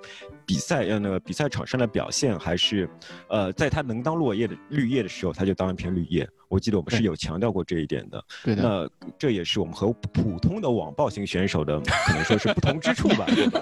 [0.47, 2.89] 比赛呃那个比赛场上的表现还是，
[3.29, 6.27] 呃，在他能当落叶的绿叶的时候，他就当一片绿叶。
[6.51, 8.21] 我记得我们是有强调过这一点的。
[8.43, 13.61] 对的，那这也是我们和普通的网暴型选手的可能说是不同之处吧，对吧？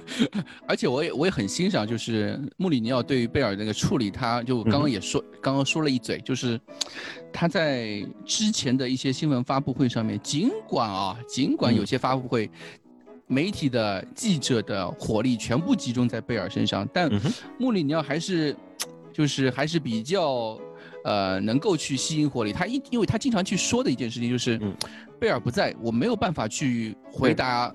[0.66, 6.58] 而且我也我也很欣赏，就是穆里尼奥对于贝尔那个处理，他就刚刚也说，刚刚说了一嘴，就是
[7.30, 12.50] 他在之前的一些新闻发布会上面，尽管啊，尽管有些发布会。
[13.32, 17.08] 媒体的记者的火力全部集中在贝尔身上，但
[17.60, 18.56] 穆里尼奥还是，
[19.12, 20.58] 就是还是比较，
[21.04, 22.52] 呃，能够去吸引火力。
[22.52, 24.74] 他一，因为他经常去说的一件事情就是，嗯
[25.18, 27.72] 贝尔不在，我没有办法去回答，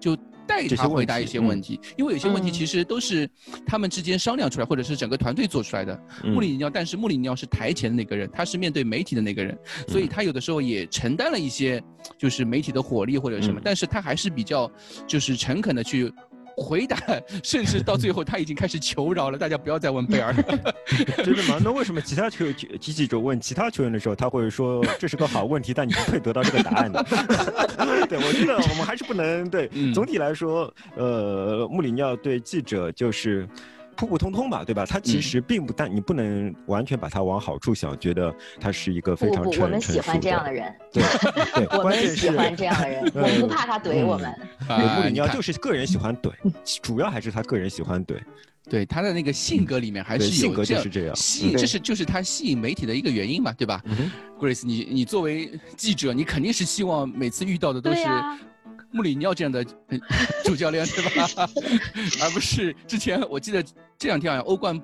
[0.00, 3.28] 就带这些问他回答一些问题，因为有些问题嗯其实都是
[3.64, 5.98] 他们之间商量出来，或者是整个团队做出来的。
[6.24, 9.56] 嗯穆里尼奥，但是穆里尼奥是台前的那个人，他是面对媒体的那个人，
[9.88, 11.82] 所嗯以他有的时候也承担了一些
[12.18, 14.70] 就是媒体的火力或者什么，嗯但是他还是比较
[15.06, 16.12] 就是诚恳的去。
[16.56, 16.96] 回答，
[17.42, 20.34] 甚至到最后他已经开始求饶了，大家不要再问贝尔。
[21.24, 21.58] 真的吗？
[21.62, 27.04] 那为什么其他球记记者问其他球员的时候，他会说 这是个好问题，但你不会得到这个答案呢？
[28.08, 29.68] 对，我觉得我们还是不能对。
[29.72, 33.48] 嗯总体来说，呃，穆里尼奥对记者就是。
[33.96, 34.84] 普普通通吧，对吧？
[34.86, 40.54] 他其嗯实并不但你不能完全把他往好处想，觉得他是一个非常我们喜欢这样的的。
[40.54, 41.02] 人，对
[41.54, 44.34] 对， 我们喜欢这样的人， 我们不怕他怼我们。
[44.66, 46.30] 对啊穆里尼奥你要就是个人喜欢怼，
[46.82, 48.16] 主要还是他个人喜欢怼。
[48.70, 58.04] 对他的那个性格里面还是对性格有这样就是这样吸引，嗯这是就是他吸引媒体的一个原因嘛，对吧嗯？Grace，你你作为记者，你肯定是希望每次遇到的都是
[58.92, 59.98] 穆里尼奥这样的呃
[60.44, 61.48] 主教练，对吧？
[62.22, 63.62] 而不是之前我记得
[63.98, 64.80] 这两天好像欧冠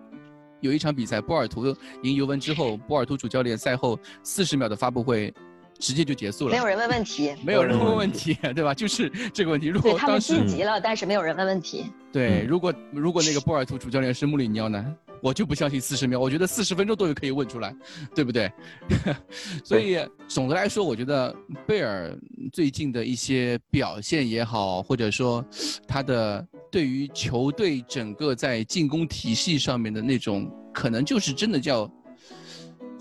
[0.60, 1.66] 有一场比赛，波尔图
[2.02, 5.32] 赢尤文之后，波尔图主教练赛后四十秒的发布会
[5.78, 8.74] 直接就结束了，没有人问问题，没有人问问题，对吧？
[8.74, 9.68] 就是这个问题。
[9.68, 11.86] 如果他们果当时晋级了，但是没有人问问题。
[12.12, 14.84] 对，嗯如果如果那个波尔图主教练是穆里尼奥呢，
[15.22, 17.74] 我就不相信四十秒，我觉得四十分钟都有可以问出来，
[18.14, 18.50] 对不对？
[19.64, 21.34] 所以总的来说，我觉得
[21.66, 22.16] 贝尔
[22.52, 25.44] 最近的一些表现也好，或者说
[25.86, 31.90] 他的对于球队整个在进攻体系上面的那种，可能就是真的叫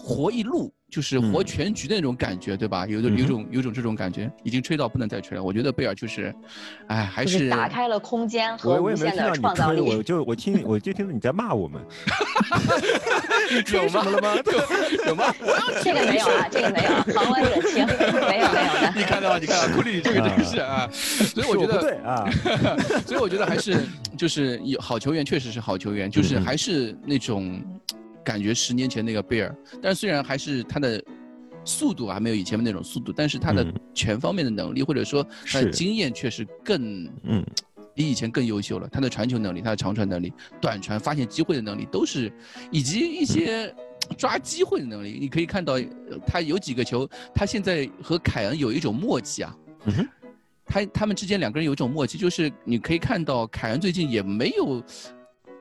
[0.08, 0.74] 活一路。
[0.90, 2.88] 就是活嗯全局的那种感觉，对吧？
[2.88, 5.44] 有的有种有种这种感觉，已经吹到不能再吹了。
[5.44, 6.34] 我觉得贝尔就是，
[6.88, 10.02] 哎，还就是打开了空间和无限的创造力我。
[10.02, 11.82] 就我听我就听到你在骂我们。
[13.74, 14.04] 有吗？
[14.06, 14.36] 了吗？
[15.06, 15.26] 有吗？
[15.84, 18.94] 这个没有啊，这个没有啊， 旁观者清，没有没有的。
[18.96, 19.38] 你看到吗？
[19.42, 22.26] 你看到库里这个这个是啊，所以我觉得，对啊，
[23.06, 23.78] 所以我觉得还是
[24.18, 27.62] 就是有好球员，确实是好球员，就是还是那种
[28.28, 31.02] 感觉十年前那个贝尔，但是虽然还是他的。
[31.70, 37.46] 速度还没有以前那种速度，但是他的嗯全方面的能力，或者说他的经验，确实更嗯，
[37.94, 38.88] 比以前更优秀了。
[38.90, 42.32] 他的传球能力、他的长传能力、短传发现机会的能力，都是
[42.72, 43.76] 以及一些
[44.18, 45.18] 抓机会的能力。
[45.20, 49.54] 你可以看到，呃他有几个球，他现在和凯恩有一种默契啊。
[49.88, 50.08] 嗯
[50.66, 54.82] 他他们之间两个人有一种默契，就是你可以看到凯恩最近也没有。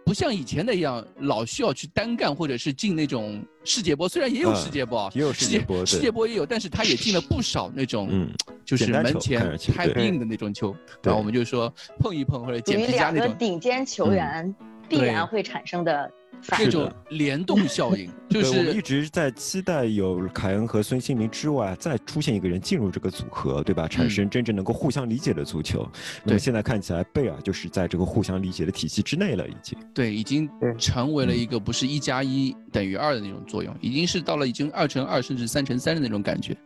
[0.06, 8.30] 不像以前那样老需要去单干，或者是进那种世界波，虽然也有嗯世界波，也有世世界波世界波也有，但是他也进了不少那种，嗯，
[8.64, 10.70] 就是门前拍硬的那种球，
[11.02, 11.10] 对。
[11.10, 14.54] 然后我们就说碰一碰或者捡皮夹两个那种顶尖球员
[14.88, 16.10] 必然会产生的
[16.42, 16.66] 反应。
[16.66, 23.88] 那种联动效应， 就是，我们一直在期待有凯恩和孙兴民之外，再出现一个人进入这个组合，对吧？
[23.88, 25.88] 产生真正能够互相理解的足球。
[26.24, 29.78] 那现在看起来，贝尔就是在这个互相理解的体系之内了，已经。
[29.94, 36.56] 对，已经成为了一个不是一加一等于二的那种作用，已经是到了已经二乘二甚至三乘三的那种感觉，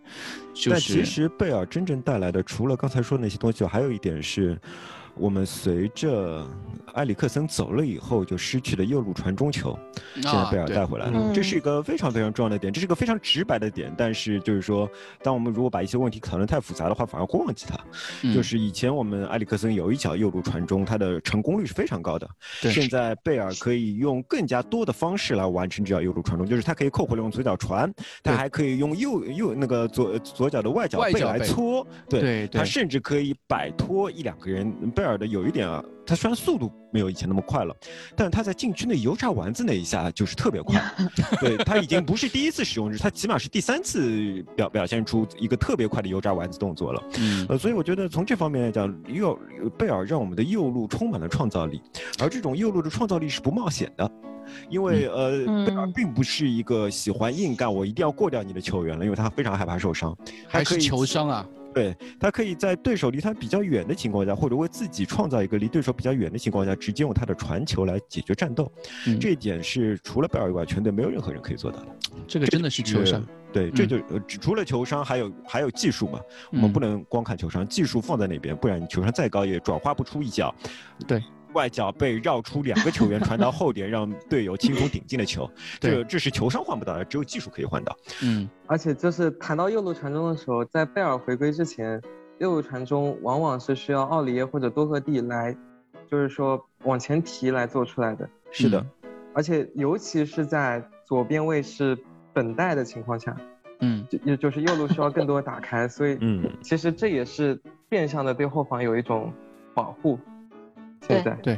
[0.54, 4.58] 就但其实贝尔真正带来的，除了刚才说的那些东西，还有一点是。
[5.20, 6.46] 我们随着
[6.94, 9.78] 埃里克森走了以后，就失去了右路传中球，
[10.14, 13.94] 现在贝尔带回来了，这是一个非常非常重要的点，这是个非常直白的点。
[13.96, 14.90] 但是就是说，
[15.22, 17.78] 当我们如果把一些问题讨论太复杂的话，反而会忘记它。
[18.34, 22.28] 就是以前我们埃里克森有一脚右路传中，他的成功率是非常高的。
[22.62, 31.86] 现在贝尔可以用更加多的方式来完成这脚右路传中，就是他可以扣回来用左脚传，他还可以用右右那个左左脚的外脚背来搓。
[32.08, 34.70] 对，他甚至可以摆脱一两个人。
[34.90, 35.82] 贝尔的有一点啊。
[36.06, 37.72] 他虽然速度没有以前那么快了，
[38.16, 40.82] 但是他在禁区内油炸丸子那一下就是特别快。
[41.40, 47.00] 对他已经不是第一次使用，他起码是第三次表表现出一个特别快的油炸丸子动作了。
[47.20, 49.38] 嗯，呃，所以我觉得从这方面来讲，右
[49.78, 51.80] 贝尔让我们的右路充满了创造力，
[52.18, 54.10] 而这种右路的创造力是不冒险的，
[54.68, 60.16] 因为呃，贝尔并不是一个喜欢硬干，我一定要过掉你的球员了，因为他非常害怕受伤，
[60.48, 61.46] 还是球商啊。
[61.72, 68.70] 对他可以在对手离他比较远的情况下，或者为自己创造一个离对手比较远的情况下，直接用他的传球来解决战斗。
[69.20, 71.86] 这一点是除了贝尔以外，全队没有任何人可以做到的。
[72.26, 73.24] 这个真的是球商。
[73.52, 76.20] 对，这就呃除了球商，还有还有技术嘛。
[76.52, 80.54] 我们不能光看球商，技术放在那边，不然你球商再高也转化不出一脚。
[81.06, 81.22] 对。
[81.52, 85.50] 外脚被绕出两个球员传到后点，让队友轻松顶进的球。
[85.80, 87.96] 这这是球商换不到的，只有技术可以换到。
[88.22, 92.00] 嗯，而且就是谈到右路传中的时候，在贝尔回归之前，
[92.38, 95.56] 右路传中往往是需要奥里耶或者多赫蒂来，
[96.10, 98.28] 就是说往前提来做出来的。
[98.50, 98.84] 是的，
[99.34, 101.96] 而且尤其是在左边卫是
[102.32, 103.36] 本代的情况下，
[103.80, 109.32] 嗯，就就是右路需要更多打开，所以嗯，其实这也是变相的对后防有一种
[109.74, 110.18] 保护。
[111.22, 111.54] 对对，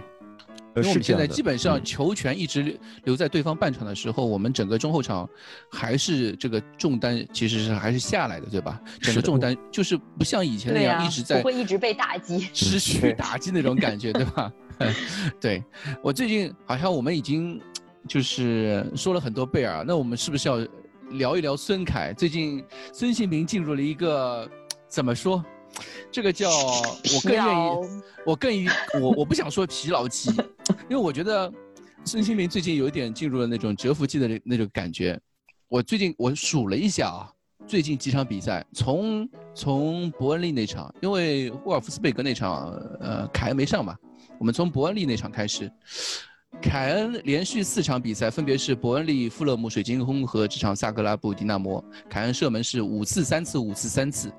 [0.76, 5.28] 因为我们现在基本上球权一直留在对方半场的时候，我们整个中后场
[5.70, 8.80] 还是这个重担其实是还是下来的，对吧？
[9.00, 14.52] 整个重担就是不像以前那样一直在不会一直被打击，持续打击那种感觉，对吧？
[15.40, 15.62] 对
[16.02, 17.60] 我最近好像我们已经
[18.08, 20.58] 就是说了很多贝尔，那我们是不是要
[21.10, 22.12] 聊一聊孙凯？
[22.14, 24.50] 最近孙兴民进入了一个
[24.88, 25.44] 怎么说？
[26.10, 26.50] 这个叫
[27.14, 30.30] 我更愿意，我更愿我我不想说疲劳期，
[30.88, 31.52] 因为我觉得
[32.04, 35.18] 孙兴民最近有一点进入了那种蛰伏期的那那种感觉。
[35.68, 37.32] 我最近我数了一下啊，
[37.66, 43.96] 最近几场比赛，从从伯恩利那场，因为沃尔夫斯贝格那场，呃，凯恩没上嘛，
[44.38, 45.72] 我们从伯恩利那场开始，
[46.60, 54.30] 凯恩连续四场比赛，分别是伯恩利、富勒姆、水晶宫和这场萨格拉布迪纳摩，凯恩射门是五次三次，五次三次。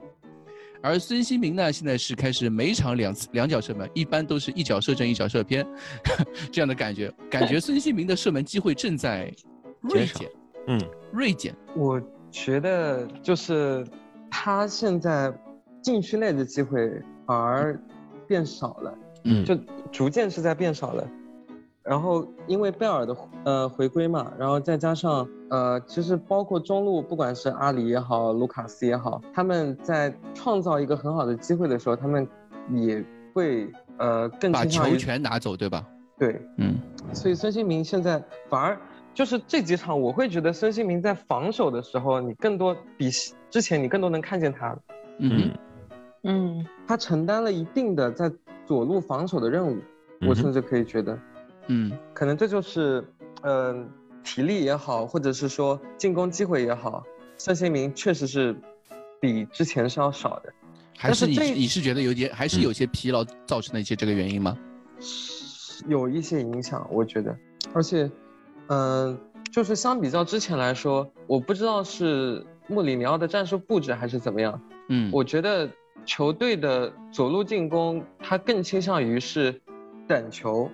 [0.83, 5.65] 而孙兴民呢，现在是开始每场两次两脚射门，一般都是一脚射正，一脚射偏，
[6.51, 7.09] 这样的感觉。
[7.29, 9.33] 感觉孙兴民的射门机会正在
[9.79, 10.29] 锐减，
[10.67, 10.77] 嗯，
[11.13, 11.55] 锐减。
[11.73, 13.87] 我觉得就是
[14.29, 15.33] 他现在
[15.81, 17.81] 禁区内的机会反而
[18.27, 19.55] 变少了，嗯，就
[19.89, 21.09] 逐渐是在变少了。
[21.83, 32.25] 然后因为贝尔的呃回归嘛，然后再加上呃，其实包括中路，不管是阿里也好，卢卡斯也好，他们在创造一个很好的机会的时候，他们
[32.71, 35.85] 也会呃更把球权拿走，对吧？
[36.17, 36.79] 对，嗯。
[37.11, 38.79] 所以孙兴民现在反而
[39.13, 43.09] 就是这几场，我会觉得孙兴民在防守的时候，你更多比
[43.49, 44.75] 之前你更多能看见他。
[45.19, 45.51] 嗯
[46.23, 48.31] 嗯，他承担了一定的在
[48.65, 49.77] 左路防守的任务，
[50.25, 51.13] 我甚至可以觉得。
[51.13, 51.19] 嗯，
[52.13, 53.03] 可能这就是，
[53.41, 53.89] 嗯，
[54.23, 57.03] 体力也好，或者是说进攻机会也好，
[57.37, 58.55] 孙兴民确实是
[59.19, 60.53] 比之前是要少的。
[60.97, 64.57] 还是你你是觉得有点，还是有些疲劳造成的一些这个原因吗？
[65.87, 67.35] 有一些影响，我觉得。
[67.73, 68.09] 而且，
[68.67, 69.17] 嗯，
[69.51, 74.61] 就是相比较之前来说，我不知道是穆里尼奥的战术布置还是怎么样。
[74.89, 75.69] 嗯，我觉得
[76.05, 79.61] 球队的左路进攻，他更倾向于是
[80.07, 80.69] 等球。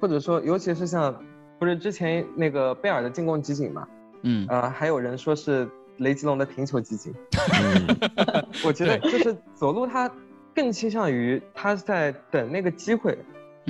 [0.00, 1.14] 或者说，尤其是像，
[1.58, 3.86] 不是之前那个贝尔的进攻集锦嘛，
[4.22, 7.12] 嗯，呃，还有人说是雷吉隆的停球集锦，
[8.64, 10.10] 我觉得就是左路他
[10.54, 13.18] 更倾向于他在等那个机会，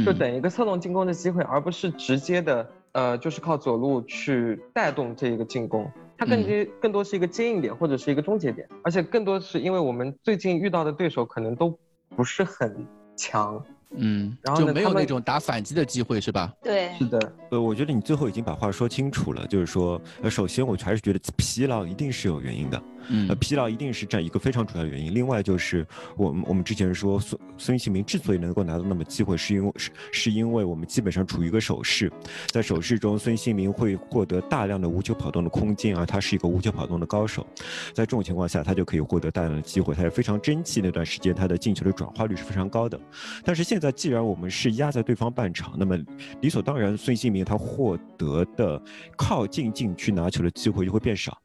[0.05, 11.77] 就等一个策动进攻的机会，而不是直接的，呃，就是靠左路去带动这一个进攻，他更接更多是一个接应点或者是一个终结点，而且更多是因为我们最近遇到的对手可能都
[12.15, 13.61] 不是很强。
[13.97, 16.53] 嗯，然后就没有那种打反击的机会，是吧？
[16.63, 17.33] 对，是的。
[17.51, 22.81] 呃，我觉得你最后已经把话说清楚了，就是说，呃，首先我还是觉得疲劳一定是有原因的。
[23.09, 25.15] 嗯，疲劳一定是占一个非常主要的原因。
[25.15, 25.87] 另外就是
[26.17, 32.11] 我们我们之前说孙孙兴民之所以能够拿到那么机会，是因为是是因为我们基本上处于一个守势，
[32.49, 37.47] 在守势中，孙兴民会获得大量的无球跑动的空间，而他是一个无球跑动的高手，
[37.93, 40.81] 在这种情况下，他就可以获得大量的机会，他也非常争气。
[40.81, 42.99] 那段时间他的进球的转化率是非常高的。
[43.45, 45.99] 但是现在既然我们是压在对方半场，那么
[46.41, 48.81] 理所当然，孙兴民他获得的
[49.17, 51.37] 靠近禁区拿球的机会就会变少。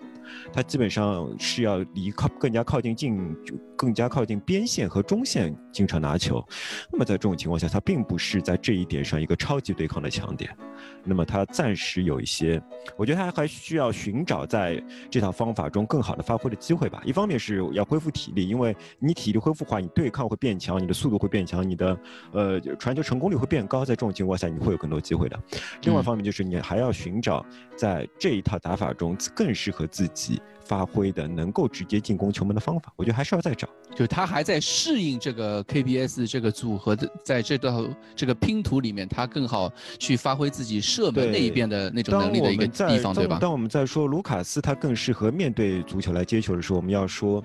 [0.54, 3.36] 他基本上是要离靠更加靠近近，
[3.76, 6.44] 更加靠近边线和中线经常拿球。
[6.92, 10.56] 那么在这种情况下，他并不是在这一点上一个超级对抗的强点。
[11.04, 12.62] 那么他暂时有一些，
[12.98, 17.02] 我觉得他还需要寻找在这套方法中更好的发挥的机会吧。
[17.06, 21.98] 一方面是要恢复体力，因为你体力恢复的话，你对抗会变强，你的速度会变强，你的
[22.32, 23.86] 呃传球成功率会变高。
[23.86, 25.40] 在这种情况下，你会有更多机会的。
[25.84, 27.46] 另外一方面就是你还要寻找
[27.76, 30.15] 在这一套打法中更适合自己
[30.64, 32.92] 发挥的、能够直接进攻球门的方法。
[32.96, 33.68] 我觉得还是要再找。
[33.96, 37.86] 就他还在适应这个 KBS 这个组合的，在这道
[38.16, 43.38] 这个拼图里面，他更好去发挥自己射门那一边的那种能力的一个地方，对吧？
[43.40, 47.44] 当我们在说卢卡斯他更适合面对足球来接球的时候，我们要说，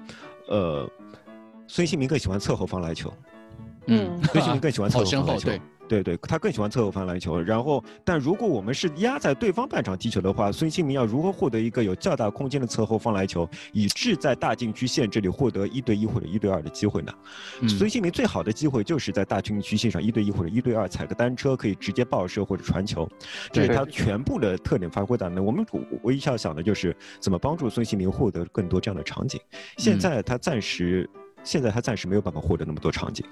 [0.49, 0.89] 呃，
[1.67, 3.13] 孙兴民更喜欢侧后方来球。
[3.87, 5.49] 嗯，孙兴民更喜欢侧后方来球。
[5.51, 5.61] 对。
[5.91, 7.41] 对对，他更喜欢侧后方来球。
[7.43, 17.13] 然后，但如果我们是压在对方半场踢球的话，孙兴民要如何获得一个有较大空间的侧后方来球，以致在大禁区线这里获得一对一或者一对二的机会呢？
[17.69, 23.09] 孙兴民最好的机会就是在大禁区线上一对一或者一对二踩个单车，可以直接爆射或者传球，
[23.51, 25.43] 这是他全部的特点发挥到那。
[25.43, 25.67] 我们
[26.03, 29.41] 唯一要想的就是怎么帮助孙兴民获得更多这样的场景。
[29.77, 31.11] 现在他暂时，
[31.43, 33.27] 现在他暂时没有办法获得那么多场景。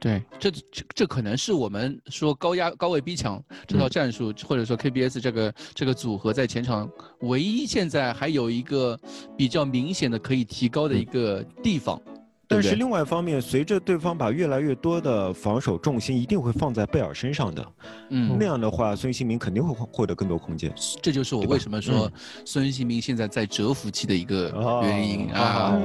[0.00, 0.62] 对，这这
[0.94, 6.90] 这可能是我们说高压高位逼抢这套战术，或者说 KBS 这个这个组合在前场
[7.20, 8.98] 唯一现在还有一个
[9.36, 12.00] 比较明显的可以提高的一个地方。
[12.46, 17.66] 但是另外一方面，随着对方把越来越多的防守重心一定会放在贝尔身上的，
[18.10, 20.72] 嗯，那样的话，孙兴民肯定会获得更多空间。
[21.02, 22.10] 这就是我为什么说
[22.44, 25.80] 孙兴民现在在蛰伏期的一个原因啊。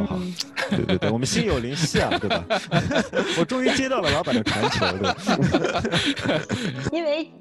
[0.70, 2.46] 对对对，我们心有灵犀啊，对吧？
[3.40, 6.92] 我终于接到了老板的传球，对。
[6.92, 7.32] 因为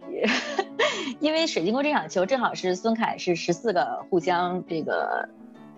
[1.21, 5.29] 因为水晶宫这场球正好是孙凯是十四个互相这个。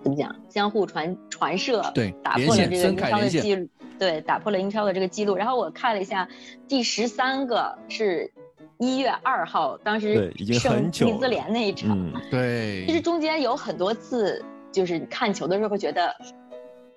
[0.03, 0.34] 怎么讲？
[0.48, 5.36] 相互传传射，对，打破了这个英超的记录，对，打破了英超的这个记录。
[5.36, 6.28] 然后我看了一下，
[6.66, 8.32] 第十三个是
[8.78, 12.84] 一月二号，当时胜利兹联那一场，对。
[12.86, 16.14] 其实中间有很多次，就是看球的时候会觉得，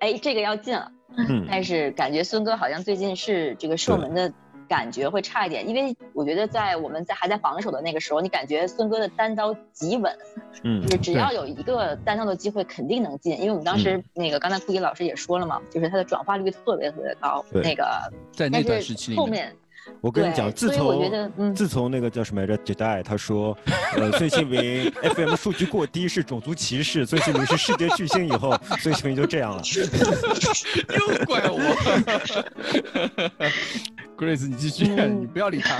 [0.00, 0.90] 哎，这个要进了，
[1.48, 4.32] 但是感觉孙哥好像最近是这个射门的。
[4.68, 10.16] 感觉会差一点，因为我觉得在我们在还在防守的那个时候，你感觉孙哥的单刀极稳，
[10.62, 13.38] 嗯，就是只要有一个单刀的机会，肯定能进。
[13.38, 17.44] 因为我们当时那个刚才库迪老师也说了嘛，就是他的转化率特别特别高。
[17.52, 17.86] 那个
[18.32, 19.54] 在那段时期后面，
[20.00, 23.56] 我跟你讲，自从自从那个叫什么来着，Jedi 他说，
[23.96, 29.62] 呃，孙兴民 FM 数据过低是种族歧视，孙兴民是世界巨星以后，孙兴民就这样了。
[30.96, 31.58] 又怪我。
[34.16, 35.76] Grace，你继续，你不要理他。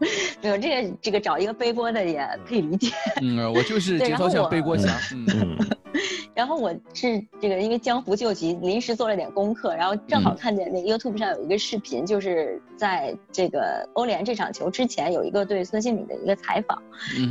[0.42, 2.92] 没有这个，这个找一个背锅的也可以理解。
[3.20, 4.88] 嗯，我就是节操像背锅侠。
[5.12, 5.56] 嗯。
[6.34, 16.80] 然后我是这个，因为江湖救急，临时做了点功课，然后正好看见那 YouTube 上有一个视频，就是在这个欧联这场球之前，有一个对孙兴敏的一个采访，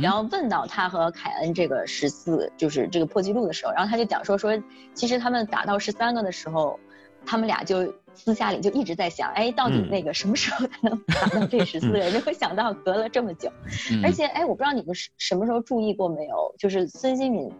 [0.02, 4.60] 然后问到他和凯恩这个十四，就是这个破纪录的时候，然后他就讲说说，
[4.92, 6.78] 其实他们打到十三个的时候，
[7.24, 7.90] 他们俩就。
[8.18, 11.98] 私下里就一直在想，哎，到底那个什么时候才能达到这十四个？
[12.10, 13.50] 没有想到隔了这么久，
[14.02, 17.50] 而且，哎，我不知道你们什么时候注意过没有，就是孙兴敏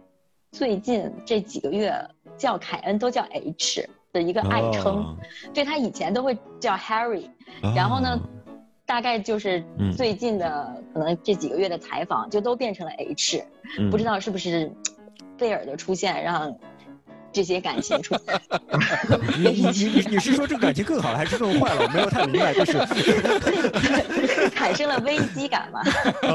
[0.51, 1.93] 最近这几个月
[2.37, 5.17] 叫凯恩都叫 H 的一个爱称，
[5.53, 7.29] 对他以前都会叫 Harry，
[7.75, 8.19] 然后呢，
[8.85, 9.63] 大概就是
[9.95, 13.43] 最近的可能这几个月的采访就都变成了 H，
[13.89, 14.71] 不知道是不是
[15.37, 16.55] 贝尔的出现让。
[17.31, 18.39] 这些感情出现，
[19.37, 21.83] 你你你你是说这个感情更好了，还是更坏了？
[21.83, 22.79] 我没有太明白，就是
[24.49, 25.81] 产生了危机感嘛？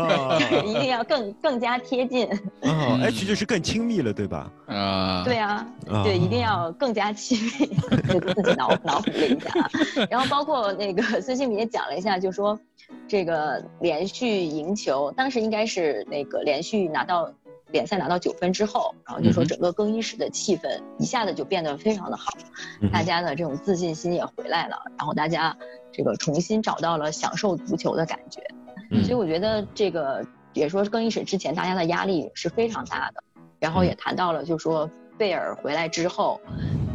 [0.64, 2.28] 一定要更更加贴近。
[2.62, 4.50] 哦，H 就是更亲密了，对吧？
[4.66, 5.66] 啊，对啊，
[6.04, 7.50] 对，一定要更加亲密。
[8.34, 9.70] 自己脑脑补了一下啊，
[10.10, 12.58] 然后包括那个孙兴民也讲了一下，就说
[13.08, 17.30] 这个连续赢球，当时应该是那个连续拿到。
[17.74, 22.32] 联赛拿到九分之后，然后就说整个更衣室的气氛一下子就变得非常的好，
[22.92, 25.56] 大家的这种自信心也回来了，然后大家
[25.92, 28.40] 这个重新找到了享受足球的感觉，
[29.02, 33.24] 所以我觉得这个也说更衣室之前大家的压力是非常大的，
[33.58, 34.88] 然后也谈到了就说
[35.18, 36.40] 贝尔回来之后，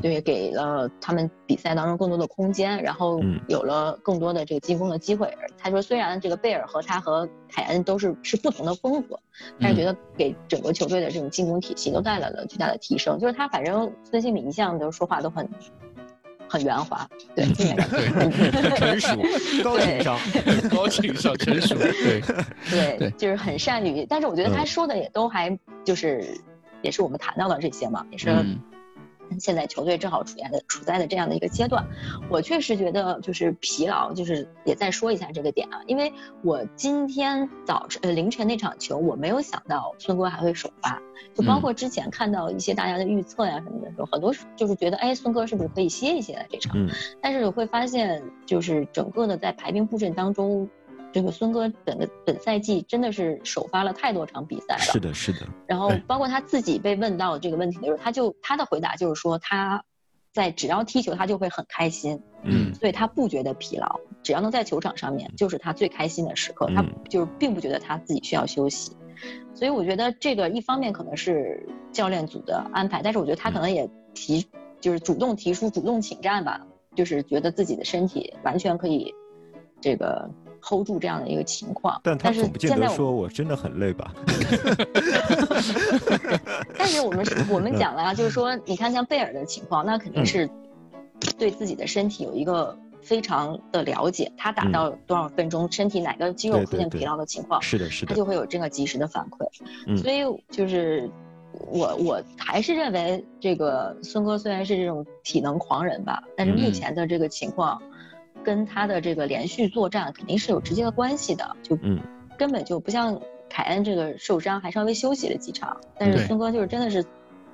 [0.02, 5.34] 对，给了他们比赛当中更多的空间，然后有了更多的这个进攻的机会。
[5.58, 9.20] 他说，虽然这个贝尔和他和凯恩都是是不同的风格，
[9.60, 13.20] 但是觉得给整个球队的这种进攻体系都带来了巨大的提升。
[13.20, 15.50] 就是他反正孙兴敏一向都说话都很。
[16.52, 19.10] 很圆滑，对，成熟，
[19.64, 20.20] 高情商，
[20.68, 25.56] 高情商，成熟，对，对，就是很善于，但是我觉得他说的也都还
[25.86, 26.26] 就是，
[26.82, 28.30] 也是我们谈到的这些嘛，也是。
[29.38, 31.86] 现在球队正好处在的处在的这样的一个阶段，
[32.32, 36.12] 我确实觉得就是疲劳，就是也再说一下这个点啊，因为
[36.42, 41.00] 我今天早晨呃凌晨那场球，我没有想到孙哥还会首发，
[41.36, 46.76] 就包括之前看到一些大家的预测呀什么的时候，很多就是觉得哎孙哥是不是可以歇一歇这场，
[47.22, 50.68] 但是会发现就是整个的在排兵布阵当中。
[51.12, 55.40] 这个孙哥本的本赛季真的是首发了太多场比赛了，是的，是的。
[55.66, 59.84] 然后包括他自己被问到这个问题的时候，他就他的回答就是说他
[60.32, 68.96] 在只要踢球他就会很开心，嗯，所以他不觉得疲劳，只要能在球场上面就是他最开心的时刻，他就是并不觉得他自己需要休息。
[69.56, 74.48] 所以我觉得这个一方面可能是教练组的安排，但是我觉得他可能也提
[74.80, 79.12] 就是主动提出主动请战吧，就是觉得自己的身体完全可以
[79.82, 80.30] 这个。
[80.62, 84.14] Hold 住这样的一个情况，但他总不见得说我真的很累吧。
[86.78, 90.50] 但是我们我们讲了啊，就是说，你看像贝尔的情况，那肯定是
[91.38, 99.98] 对自己的身体有一个非常的了解，他打到多少分钟，身体哪个肌肉出现疲劳的情况，是的，是的，他就会有这个及时的反馈。
[99.98, 101.10] 所以就是
[101.54, 107.82] 我我还是认为，这个孙哥虽然是这种体能狂人吧，但是目前的这个情况。
[108.50, 111.78] 跟他的这个连续作战肯定是有直接的关系的，就
[112.36, 117.06] 根本就不像凯恩这个受伤还稍微休息了几场，但是孙哥就是真的是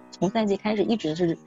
[0.09, 1.37] 从赛季开始一直是，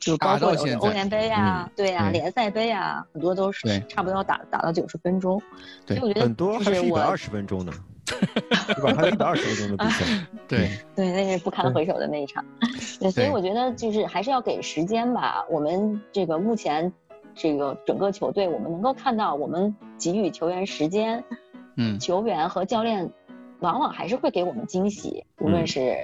[0.00, 5.40] 就包括欧联杯啊，对啊，联赛杯啊，很多都是差不多要打打到九十分钟，
[5.86, 7.72] 所以我觉得很多还是一百二十分钟呢，
[8.04, 8.92] 对吧？
[8.96, 10.04] 还有一百二十分钟的比赛，
[10.48, 12.44] 对 对，那是不堪回首的那一场，
[12.98, 16.92] 对，所以我觉得就是还是要给时间吧，我们这个目前。
[17.36, 21.22] 这个整个球队，我们能够看到，我们给予球员时间，
[21.76, 23.08] 嗯，球员和教练，
[23.60, 25.22] 往往还是会给我们惊喜。
[25.38, 25.94] 无论是，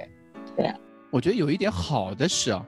[0.55, 0.71] 对，
[1.09, 2.65] 我觉得有一点好的是啊，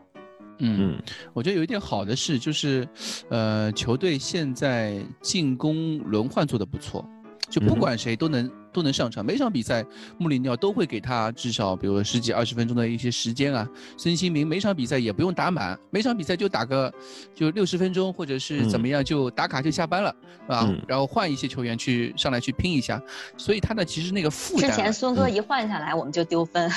[0.57, 0.99] 嗯，
[1.34, 2.88] 我觉得有一点好的是，就是，
[3.30, 7.07] 呃，球队现在进攻轮换做的不错，
[7.49, 8.51] 就不管谁都能。
[8.76, 9.86] 都能上场，每场比赛
[10.17, 13.65] 穆里尼奥都会给他至少，比如十几二十分钟的一些时间啊。
[13.95, 16.93] 孙兴民每场比赛也不用打满，每场比赛就打个
[17.34, 20.13] 就六十分钟，或者是怎么样就打卡就下班了，
[20.47, 23.01] 啊，然后换一些球员去上来去拼一下。
[23.38, 24.69] 所以他呢，其实那个负担。
[24.69, 26.69] 之前孙哥一换下来，我们就丢分。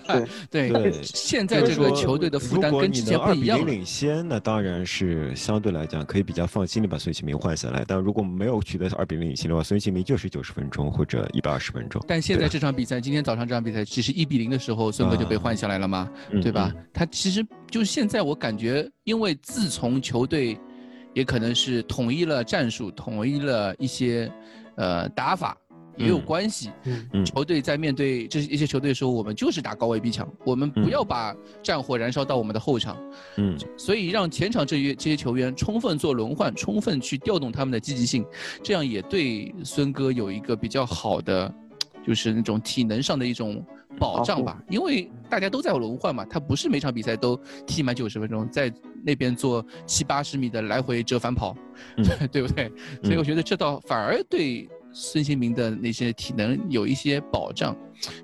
[0.50, 3.66] 对对，现在这个球队的负担跟之前不一样。
[3.66, 7.84] 领先，那当然是相对来讲可以比较放心的把孙兴民换下来。
[7.86, 11.41] 但如果没有取得二比零领先的话，孙兴民就是九十分钟或者一。
[11.42, 16.08] 百二十分钟，但现在这场比赛，今天早上这场比赛，其实一比零的时候，孙哥就被换下来了嘛，
[16.40, 16.72] 对吧？
[16.92, 20.56] 他其实就是现在，我感觉，因为自从球队
[21.12, 24.30] 也可能是统一了战术，统一了一些
[24.76, 25.56] 呃打法。
[25.96, 26.70] 也有关系。
[26.84, 32.96] 嗯球队在面对这一些球队的时候，我们就是打高位逼抢，我们不要把战火燃烧到我们的后场。
[33.36, 38.24] 嗯，所以让前场这些这些球员充分做轮换，充分去调动他们的积极性，
[38.62, 41.52] 这样也对孙哥有一个比较好的，
[42.06, 43.64] 就是那种体能上的一种
[43.98, 44.60] 保障吧。
[44.68, 48.72] 因为大家都在轮换嘛，他不是每场比赛都踢满九十分钟，在
[49.04, 51.56] 那边做七八十米的来回折返跑，
[52.32, 52.70] 对不对？
[53.02, 54.68] 所以我觉得这倒反而对。
[54.92, 57.76] 孙兴民的那些体能有一些保障，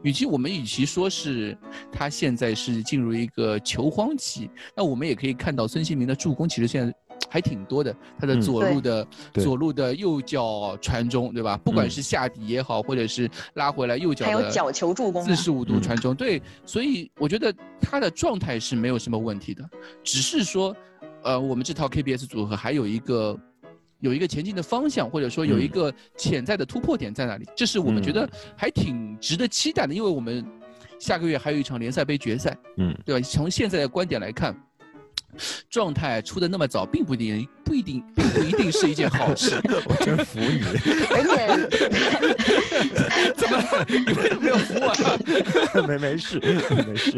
[0.02, 1.56] 与其我们与其说是
[1.90, 6.94] 他现在是进入一个球荒期，那我们也可以看到孙兴民的助攻其实现在
[7.30, 11.56] 还挺多的，他的左路的左路的右脚传中，对吧？
[11.64, 19.68] 不管是下底也好，或者是拉回来右脚，还有角球助攻，四十五度传中，对，所以我觉得他的状态是没有什么问题的，
[20.04, 20.74] 只是说，
[21.22, 23.38] 呃，我们这套 KBS 组合还有一个。
[24.00, 27.46] 有一个前进的方向，或者说有一个潜在的突破点在哪里？
[27.56, 30.44] 这是我们觉得还挺值得期待的，因为我们
[30.98, 33.26] 下个月还有一场联赛杯决赛，嗯，对吧？
[33.26, 34.56] 从现在的观点来看。
[35.70, 39.60] 状态出的那么早，并不一定不一定并不一定是一件好事。
[39.88, 40.62] 我真服你。
[41.10, 41.46] 而且，
[43.34, 45.82] 怎么你为什么没有服我？
[45.86, 46.40] 没没事
[46.86, 47.12] 没事。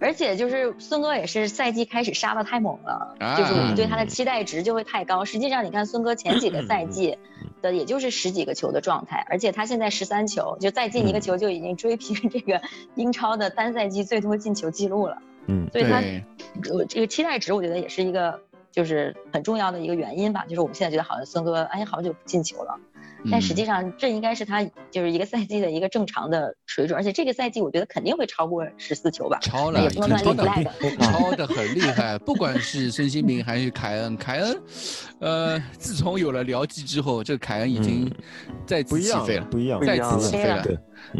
[0.00, 5.24] 而且就是孙哥也是赛季开始杀的太猛了，就是我们对他的期待值就会太高。
[5.24, 7.18] 实际上你看孙哥前几个赛季
[7.62, 12.60] 的也就是十几个球的状态，而且他现在十三球，就再进一个球就已经追平这个
[12.96, 15.18] 英超的单赛季最多进球记录了。
[15.48, 16.24] 嗯，所以他对
[16.70, 18.38] 呃这个期待值，我觉得也是一个
[18.70, 20.44] 就是很重要的一个原因吧。
[20.48, 22.74] 就是我们现在觉得好像孙哥哎好久不进球了，
[23.30, 29.38] 但实际上这应该是他就是一个赛季的一个正常的水准，而且这个赛季我觉得肯定会超过十四球吧。
[29.40, 30.98] 超了，也不能乱立超的 flag。
[30.98, 34.62] 超的很厉害，不管是孙兴民还是凯恩，凯恩，
[35.20, 38.10] 呃，自从有了辽记之后，这个凯恩已经
[38.66, 40.64] 再次不一样起飞了，不一样，再次起飞了。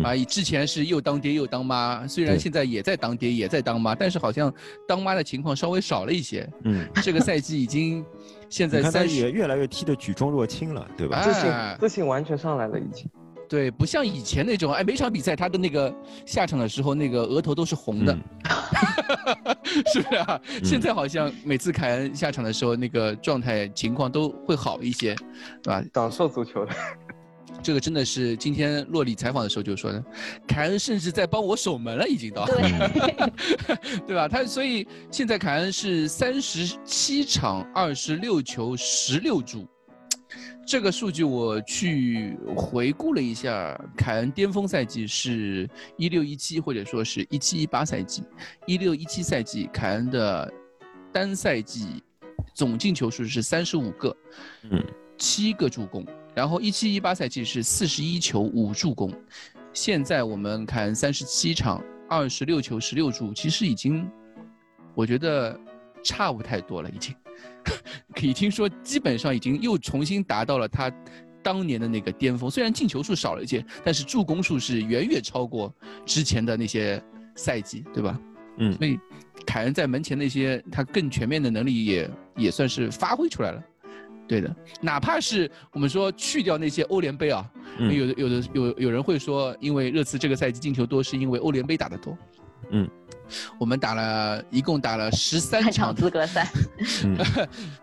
[0.02, 4.52] 啊，之前是又当爹又当妈，虽然现在也在当爹也在当妈，但是好像
[4.86, 6.48] 当妈的情况稍微少了一些。
[6.64, 8.04] 嗯， 这个赛季已经
[8.48, 11.22] 现在三十，也越来越踢得举重若轻了，对吧？
[11.22, 13.08] 自信哎自信完全上来了已经。
[13.48, 15.90] 对，不像以前那种，哎，每场比赛他的那个
[16.26, 19.56] 下场的时候，那个额头都是红的，嗯
[19.90, 20.38] 是不是啊？
[20.62, 25.14] 现在好像每次凯恩下场的时候，那个状态情况都会好一些，
[25.62, 25.82] 对吧？
[25.94, 26.72] 享受足球的，
[27.62, 30.02] 这个真的是今天洛里采访的时候就说的，
[30.46, 33.30] 凯恩甚至在帮我守门了，已经到，对，
[34.06, 34.28] 对吧？
[34.28, 39.66] 他所以现在凯恩是三十七场二十六球十六助，
[40.66, 48.22] 这个数据我去回顾了一下，凯恩巅峰赛季是一六一七或者说是一七一八赛季，
[48.66, 50.52] 一六一七赛季凯恩的
[51.12, 52.02] 单赛季
[52.54, 54.16] 总进球数是三十五个，
[54.70, 54.84] 嗯，
[55.16, 59.12] 七个助攻，然后一七一八赛季是四十一球五助攻，
[59.72, 64.08] 现在我们看三十七场二十六球十六助，其实已经
[64.94, 65.58] 我觉得
[66.02, 67.14] 差不太多了，已经。
[68.14, 70.92] 可以听说，基本上已经又重新达到了他
[71.42, 72.50] 当年的那个巅峰。
[72.50, 75.72] 虽然进球数少了一些，但是助攻数是远远超过
[76.04, 77.02] 之前的那些
[77.36, 78.18] 赛季，对吧？
[78.58, 78.98] 嗯所以
[79.46, 83.62] 凯恩在门前那些他更全面的能力也也算是发挥出来了。
[84.28, 87.92] 对的，哪怕是我们说去掉那些欧联杯啊，嗯。
[87.92, 92.16] 有的有的有有人会说，因为热刺这个赛季进球多，是因为欧联杯打得多。
[92.70, 92.86] 嗯，
[93.58, 96.46] 我们打了一共打了十三三场场资格赛，
[97.04, 97.16] 嗯。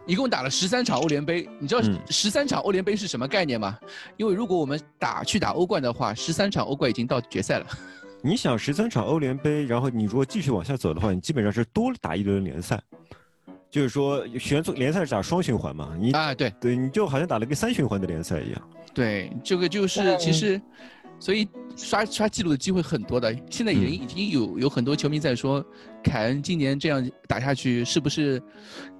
[0.05, 1.99] 一共打了十三场欧联杯，你知道嗯。
[2.11, 3.75] 十三场欧联杯是什么概念吗？
[4.15, 7.65] 因为如果我们打去打欧冠的话，十三场欧冠已经到决赛了。
[8.21, 12.79] 你想十三场欧联杯，然后你如果继续往下走的话，你基本上是多打一轮联赛，
[13.69, 18.69] 就是说选组联赛是打双循环嘛，你啊，对对，你就好像打了个三循环的联赛一样。
[18.93, 20.61] 对，这个就是其实，
[21.19, 23.35] 所以刷刷记录的机会很多的。
[23.49, 25.63] 现在已经已经有有很多球迷在说，
[26.03, 28.41] 凯恩今年这样打下去，是不是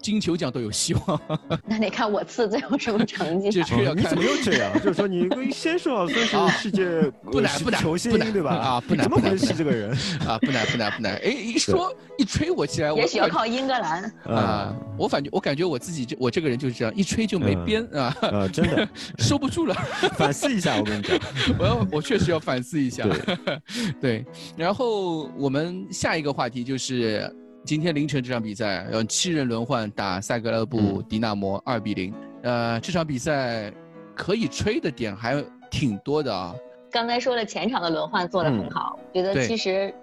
[0.01, 1.19] 金球奖都有希望？
[1.65, 3.49] 那得看我次最后什么成绩。
[3.51, 4.73] 这这要看哦你怎么又这样？
[4.83, 6.85] 就是说你先说好孙啊是世界
[7.23, 8.51] 不难不难球星不难对吧？
[8.55, 9.91] 啊不难怎么回不难不难事这个人
[10.27, 11.15] 啊，不难不难不难。
[11.17, 14.03] 哎，一说一吹我起来，我也许要靠英格兰。
[14.25, 18.87] 啊，我感觉我感觉我自己这我这个人就是这样，一吹就没嗯边啊，啊，真的
[19.19, 19.73] 收不住了。
[20.17, 21.17] 反思一下，我跟你讲。
[21.59, 23.03] 我要我确实要反思一下。
[23.03, 23.59] 对
[24.01, 24.25] 对，
[24.57, 27.31] 然后我们下一个话题就是
[27.63, 32.13] 今天凌晨这场比赛，用七人轮换打萨格勒布嗯迪纳摩二比零。
[32.41, 33.71] 呃，这场比赛
[34.15, 36.55] 可以吹的点还挺多的啊。
[36.91, 39.93] 刚才说了前场的轮换做得很好，觉得其实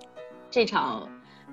[0.50, 1.08] 这场，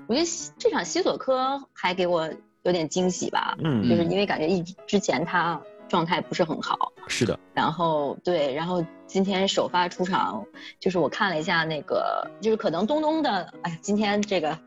[0.07, 2.29] 我觉得这场西索科还给我
[2.63, 10.45] 有点惊喜吧，嗯，就是因为感觉一直之前他状态不是很好，是的，然后对，然后今天首发出场，
[10.79, 14.57] 就是我看了一下那个，就是可能东东的，哎呀，今天这个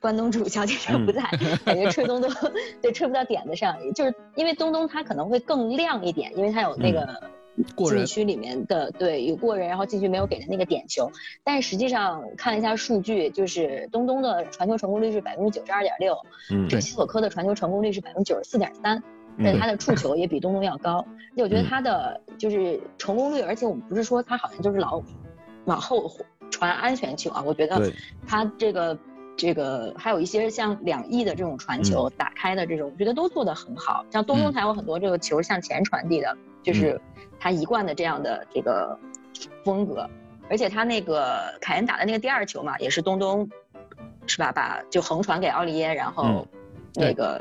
[0.00, 1.22] 关东煮小姐姐不在，
[1.64, 2.28] 感觉吹东东
[2.82, 7.06] 对吹不到点子上，就是因为东东他可能会更亮一点，因为他有那个。
[7.76, 11.10] 禁区里面的对有过人，然后禁区没有给他那个点球，
[11.44, 16.16] 但是实际上看了一下数据，就是东东的传球成功率是百分之九十二点六，
[16.50, 19.02] 嗯这个西索科的传球成功率是百分之九十四点三，
[19.42, 20.98] 但他的触球也比东东要高，
[21.32, 25.02] 而且我觉得他的就是成功率，而且我们不是说他好像就是老
[25.64, 26.10] 往后
[26.50, 27.90] 传安全球啊，我觉得，
[28.26, 28.98] 他这个
[29.36, 34.04] 这个还有一些像两翼的这种传球打开的这种，我觉得都做得很好。
[34.10, 34.52] 像东东嗯。
[34.52, 37.00] 才有很多这个球向前传递的，就是
[37.38, 38.98] 他一贯的这样的这个
[39.64, 40.08] 风格。
[40.48, 43.48] 而且他那个凯恩打的那个第二球嘛，也是东东
[44.26, 44.50] 是吧？
[44.50, 46.46] 把就横传给奥利耶，然后嗯。
[46.96, 47.40] 那个，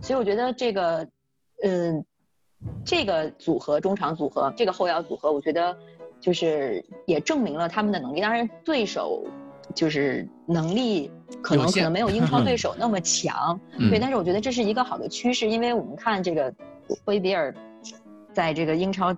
[0.00, 1.06] 所以我觉得这个，
[1.62, 2.04] 嗯，
[2.84, 5.76] 这个组合中场组合，这个后腰组合，我觉得
[6.20, 8.20] 就是也证明了他们的能力。
[8.20, 9.24] 当然，对手
[9.74, 11.10] 就是能力
[11.42, 13.98] 可能可能没有英超 对手那么强，嗯对。
[13.98, 16.52] 但是我觉得这是一个好的趋势，因为我们看这个
[17.04, 17.54] 霍伊比尔
[18.32, 19.14] 在这个英超。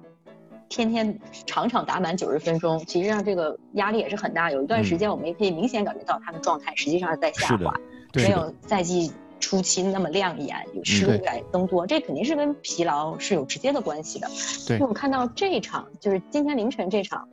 [0.68, 4.50] 天天场场打满九十分钟，其实上这个压力也是很大。
[4.50, 7.72] 有一段时间，我们也可以明显感觉到他的状态实际上是在下滑，
[8.12, 14.26] 对没有赛季初期那么亮眼，有失误对来增多，这肯定是跟疲劳是有直接的关系的。
[14.66, 17.28] 对因为我看到这一场，就是今天凌晨这场，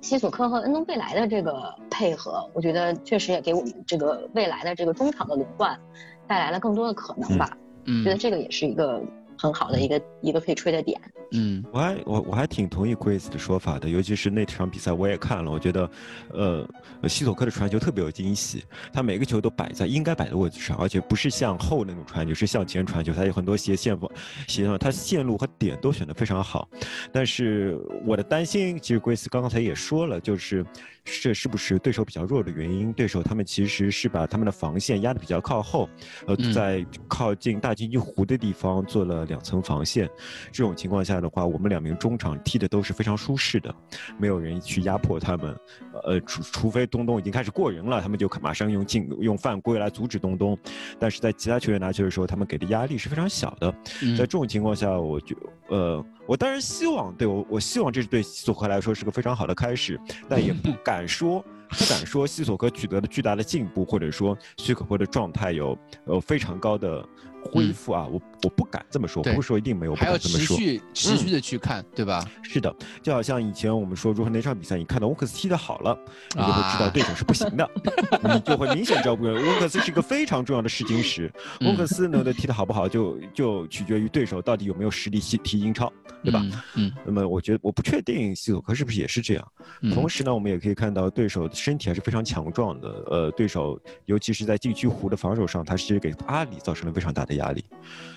[0.00, 5.78] 西索科和恩东贝莱的这个配合，我觉得确实也给我们这个未来的这个中场的轮换
[6.26, 7.56] 带来了更多的可能吧。
[7.84, 9.02] 嗯，觉得这个也是一个
[9.38, 11.00] 很好的一个一个可以吹的点。
[11.32, 15.90] 嗯，我还我我还挺同意 Grace 的说法的，尤其是那场比赛我也看了，我觉得，
[16.30, 16.68] 呃，
[17.08, 18.62] 西索科的传球特别有惊喜，
[18.92, 23.98] 他每个球都摆在应该摆的位置上，而且不是向后那种传球，是向前传球，他有很多斜线
[24.46, 26.68] 斜线，他线路和点都选得非常好。
[27.10, 30.62] 但是我的担心，其实 Grace 刚刚才也说了，就是
[31.02, 32.92] 这是不是对手比较弱的原因？
[32.92, 35.88] 对手他们其实是把他们的防线压得比较靠后，
[36.26, 40.06] 呃，在靠近大禁区湖的地方做了两层防线，
[40.52, 41.21] 这种情况下。
[41.22, 43.74] 的话，我们两名中场踢的都是非常舒适的，
[44.18, 45.56] 没有人去压迫他们，
[46.04, 50.58] 呃，除除非东东已经开始过人了，他们就马上用进用犯规来阻止东东。
[50.98, 53.72] 但是在其他球员拿球的时候，他们给的压力是非常小的。
[54.16, 55.36] 在这种情况下，我就
[55.68, 59.98] 呃，我当然希望对我，我希望这是对西索科来说是个非常好的开始，
[60.28, 67.06] 但也不敢说， 不敢说西索科取得了巨大的进步，或者说许可波的状态有呃非常高的。
[67.44, 72.24] 恢复啊，我我不敢这么说，不是说一定没有，还要持续持续的去看，对吧？
[72.42, 75.98] 是的，就好像以前我们说，如果哪场比赛你看到沃克斯踢的好了，
[76.34, 77.68] 你就会知道对手是不行的，
[78.34, 81.32] 你就会明显知道不沃克斯是一个非常重要的试金石。
[81.66, 86.44] 沃克斯呢的踢得好不好，就就取决于对手到底有没有实力踢踢英超，对吧？
[86.74, 86.92] 嗯。
[87.04, 89.52] 那么我觉得我不确定西索科是不是也是这样。
[89.92, 92.88] 同时呢，我们也可以看到对手的身体还是非常强壮的。
[93.10, 97.31] 呃，对手尤其是在禁区弧的防守上，他其实给阿里造成了非常大的。
[97.36, 97.64] 压力，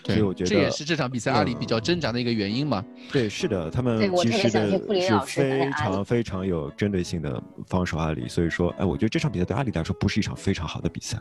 [0.05, 2.83] 所以我觉得这也是这场比赛阿里比较挣扎的一个原因嘛。
[3.11, 4.77] 对，是的，他们其实的是
[5.25, 11.17] 非常非常有针对性的防守阿里，所以说，哎，我觉得这场比赛对阿里来说不是一场非常好的比赛。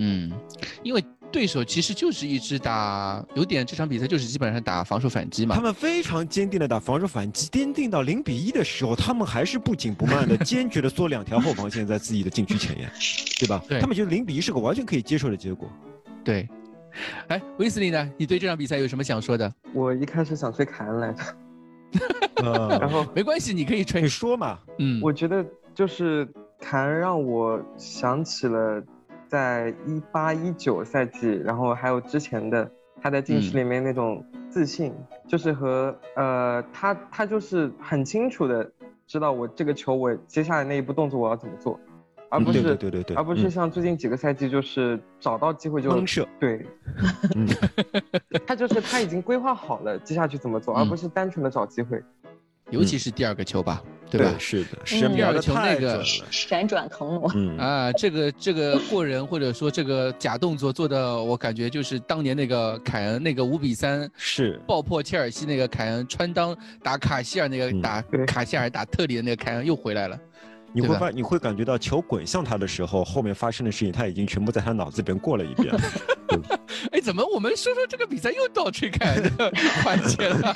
[0.00, 0.30] 嗯，
[0.84, 5.56] 因为对手其实就是一支打有点这场比赛就是基本上打防守反击嘛。
[5.56, 12.88] 他们非常坚定的打防守反击，坚定到零比一的时候，他们还是不紧不慢的 坚决的缩两条后防线在自己的禁区前沿，
[13.40, 13.60] 对吧？
[13.68, 15.68] 对，他们觉得零比一是个完全可以接受的结果。
[16.22, 16.48] 对。
[17.28, 18.10] 哎，威斯利呢？
[18.16, 19.52] 你对这场比赛有什么想说的？
[19.74, 21.22] 我一开始想吹凯恩来着，
[22.80, 24.58] 然后 没关系，你可以吹，你说嘛。
[24.78, 26.28] 嗯，我觉得就是
[26.60, 28.82] 凯恩让我想起了
[29.28, 32.70] 在一八一九赛季，然后还有之前的
[33.00, 34.92] 他在禁区里面那种自信，
[35.26, 38.70] 就是和呃他他就是很清楚的
[39.06, 41.78] 知道我这个球我接下来那一步动作我要怎么做。
[42.30, 45.88] 而不是对对对对，而不是像最近几个赛季，就是找到机会就。
[46.38, 46.66] 对，
[48.46, 52.02] 他就是他已经规划好了接下去怎么做，而不是单纯的找机会。
[52.70, 54.34] 尤其是第二个球吧，对吧？
[54.38, 57.26] 是的，是第二个球那个闪转腾挪
[57.58, 70.20] 啊，这个这个过人或者说这个假动作做的，我感觉就是当年那个凯恩那个五比三是爆破切尔西那个凯恩穿裆打卡希尔那个打卡希尔打特里的那个凯恩又回来了。
[70.72, 75.74] 你会发，你会感觉到球滚向他的时候，后面发生的事情他已经全部在他脑子里边过了一遍。
[76.92, 79.50] 哎，怎么我们说说这个比赛又到吹凯恩的
[79.82, 80.54] 环节了？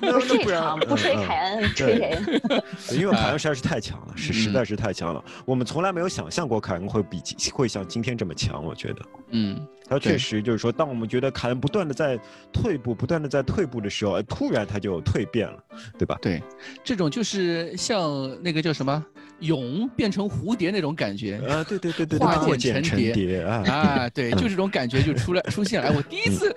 [0.00, 2.98] 不是这场不吹凯恩，吹谁？
[2.98, 5.22] 因为凯恩实在是太强了， 是实在是太强了。
[5.44, 7.22] 我们从来没有想象过凯恩会比
[7.52, 9.02] 会像今天这么强，我觉得。
[9.30, 12.18] 嗯，他确实就是说，当我们觉得凯恩不断的在
[12.52, 15.58] 退步，不断的在退步的时候，突然他就蜕变了，
[15.98, 16.18] 对吧？
[16.22, 16.42] 对，
[16.82, 18.10] 这种就是像
[18.42, 19.04] 那个叫什么
[19.42, 21.40] 蛹变成蝴蝶那种感觉。
[21.48, 23.42] 啊，对对对对，化茧成蝶。
[23.42, 23.62] 啊。
[23.66, 25.92] 啊，对，就这种感觉就出来出现了。
[25.94, 26.54] 我第一次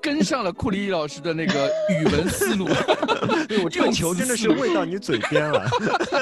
[0.00, 2.68] 跟上了库里老师的那个语文思路，
[3.48, 5.68] 对我这个球真的是喂到你嘴边了。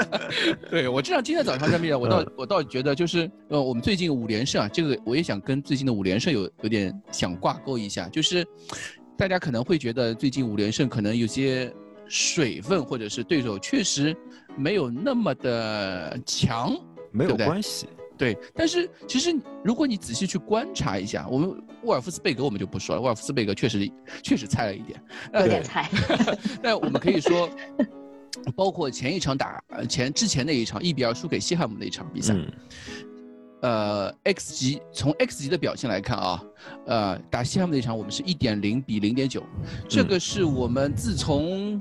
[0.70, 8.46] 对我这样今天早上这边，我倒我倒觉得就是呃，我们最近五连胜啊，这个我也想跟最近的五连胜有有点想挂钩一下，就是
[9.16, 11.72] 大家可能会觉得最近五连胜可能有些
[12.08, 14.16] 水分，或者是对手确实
[14.58, 16.76] 没有那么的强，
[17.12, 17.88] 没有关系。
[18.16, 19.32] 对，但是其实
[19.62, 21.54] 如果你仔细去观察一下，我们
[21.84, 23.88] 沃尔夫斯贝格我们就不说了，沃尔夫斯贝格确实
[24.24, 25.00] 确实菜了一点，
[25.34, 25.88] 有点菜。
[26.60, 27.48] 但我们可以说，
[28.56, 32.34] 包括前一场打前之前那一场一比二输给西汉姆那一场比赛，
[33.62, 36.42] 呃，X 级从 X 级的表现来看啊，
[36.86, 39.44] 呃，打西汉姆那场我们是一点零比零点九，
[39.88, 41.80] 这个是我们自从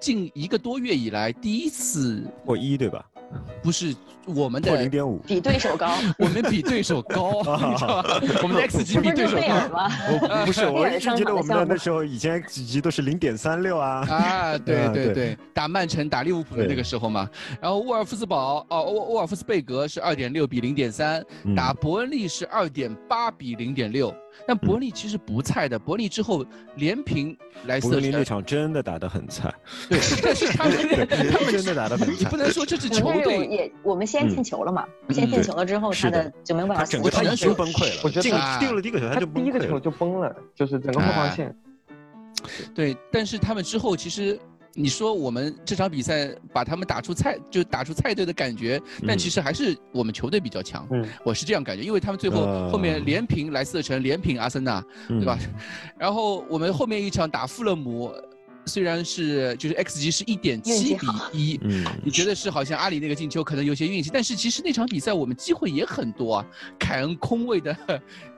[0.00, 3.04] 近一个多月以来第一次破一对吧？
[3.62, 3.94] 不不是
[4.34, 7.32] 我们的破零点五，比对手高， 我们比对手高，
[7.70, 8.20] 你知道吧？
[8.42, 9.90] 我们的 X 级比对手高吗？
[10.10, 14.06] 我不是，我一直觉得我们的那时候以前 X 级都是零点三六啊。
[14.08, 17.28] 啊，对啊对对对，打曼城、打利物浦的那个时候嘛。
[17.60, 24.14] 然后沃尔夫斯堡哦，沃沃尔夫斯贝格是二点六比零点三，嗯打伯恩利是二点八比零点六。
[24.46, 26.44] 但伯恩利其实不菜的，伯恩利之后
[26.76, 29.52] 连平莱斯特城，伯恩利那场真的打得很菜，
[29.88, 32.36] 对，但是他们他们真的打得很菜你不。
[32.36, 38.34] 能说这支球队也我们先进球了嘛，先进球了之后，他是的的就没有办法整个他已经崩溃了，我觉得进
[38.74, 39.42] 了第一个球他他就崩溃了。
[39.44, 41.54] 第一个球就崩了，就是整个后防线。
[42.74, 44.38] 对，但是他们之后其实。
[44.74, 55.36] 你说我们这场比赛把他们打出菜，就打出菜队的感觉，但嗯其实还是我们球队比较强，嗯，我是这样感觉，因为他们最后呃后面连平莱斯特城，连平阿森纳，对吧？
[55.98, 58.12] 然后我们后面一场打富勒姆，
[58.68, 66.46] 虽然是就是 X 级是一点运七比一，嗯，你觉得是好像阿里那个进球可能有些运气，但是其实那场比赛我们机会也很多啊，
[66.78, 67.76] 凯恩空位的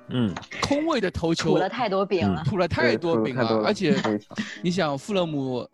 [0.09, 2.43] 嗯， 空位的头球吐了太多饼了。
[2.45, 3.97] 吐了太多饼了了，而且
[4.63, 5.69] 你想富勒姆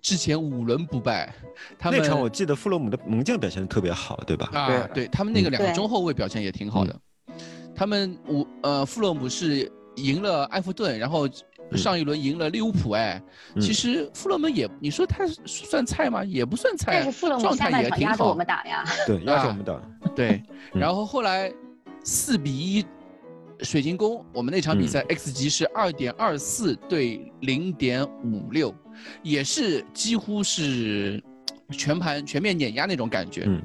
[0.00, 1.34] 之前五轮不败，
[1.78, 4.48] 他们那场我记得富勒姆的门将表现的特别好，对吧？
[4.52, 6.94] 啊，对对他们那个嗯两个中后卫表现也挺好的。
[7.74, 11.28] 他们五呃富勒姆是赢了埃弗顿，然后
[11.76, 13.22] 上一轮赢了利物浦，哎，
[13.54, 16.24] 嗯其实富勒姆也你说他算菜吗？
[16.24, 18.46] 也不算菜，但是富勒姆状态下半也挺好场压着我们。
[18.46, 19.80] 打呀，对， 压啊着我们打。
[20.14, 20.42] 对，
[20.74, 21.52] 嗯然后后来
[22.04, 22.84] 四比一。
[23.62, 28.74] 水晶宫，我们那场比赛 X 级是二点二四对零点五六，
[29.22, 31.22] 也是几乎是
[31.70, 33.44] 全盘全面碾压那种感觉。
[33.46, 33.60] 嗯，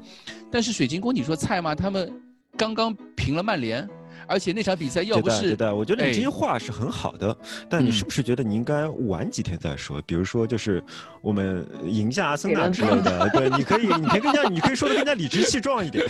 [0.52, 1.74] 但是水晶宫，你说菜吗？
[1.74, 2.12] 他们
[2.58, 3.88] 刚刚平了曼联，
[4.28, 7.36] 而且那场比赛要不是对的，我觉得你这些哎话是很好的，
[7.68, 10.00] 但你嗯是不是觉得你应该晚几天再说？
[10.06, 10.82] 比如说，就是
[11.20, 16.04] 我们赢下阿森纳之类的，对，你可以，你可以更加，你可以说的更加理直气壮一点。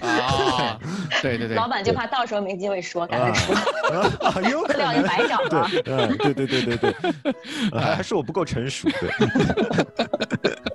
[0.00, 0.78] 啊，
[1.22, 3.54] 对对对，老板就怕到时候没机会说，赶啊快说，
[4.26, 5.02] 啊，有可能。
[5.02, 5.68] 白找了。
[5.70, 6.94] 对，嗯，对对对对
[7.80, 10.50] 还是我不够成熟，对，如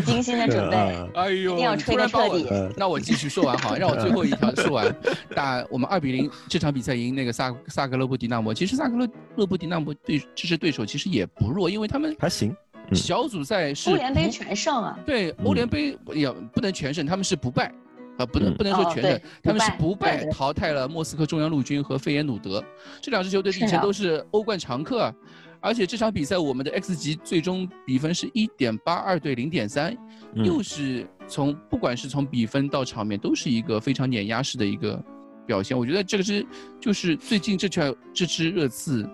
[0.00, 2.48] 此精心的准备，啊哎呦，一定要吹得突然把我彻底。
[2.50, 4.94] 呃那我继续说完好，让我最后一条说完。
[5.34, 12.50] 打我们二比零这场比赛赢那个萨萨格勒布迪纳摩，其实萨格勒勒布迪纳摩对这支对手其实也不弱，因为他们还行。
[12.50, 17.72] 嗯小组赛是欧联杯全胜啊，对欧联杯也不能全胜，他们是不败。
[18.16, 22.64] 啊，不能嗯不能说哦全胜对，他们是不败淘汰了莫斯科中央陆军和费耶努德
[23.02, 25.14] 这两支球队，以前都是欧冠常客啊。
[25.60, 29.96] 而且这场比赛我们的 X 级最终比分是一点八二对零点三，
[30.34, 35.02] 嗯又是从不管是从比分到场面，都是一个非常碾压式的一个
[35.46, 35.76] 表现。
[35.76, 36.46] 我觉得这个是
[36.80, 39.08] 就是最近这圈这支热刺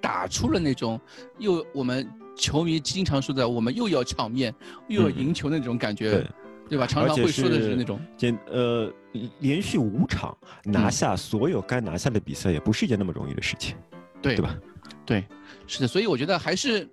[0.00, 1.00] 打出了那种
[1.38, 4.54] 又我们球迷经常说的，我们又要场面
[4.88, 6.26] 又要嗯赢球的那种感觉，对，
[6.70, 6.86] 对吧？
[6.86, 8.92] 常常会说的是是那种，简呃
[9.40, 13.76] 连续五场拿嗯下所有该拿下的比赛，也不是一件那么容易的事情，
[14.20, 14.56] 对对吧？
[15.06, 15.24] 对，
[15.66, 16.86] 是的，所以我觉得还是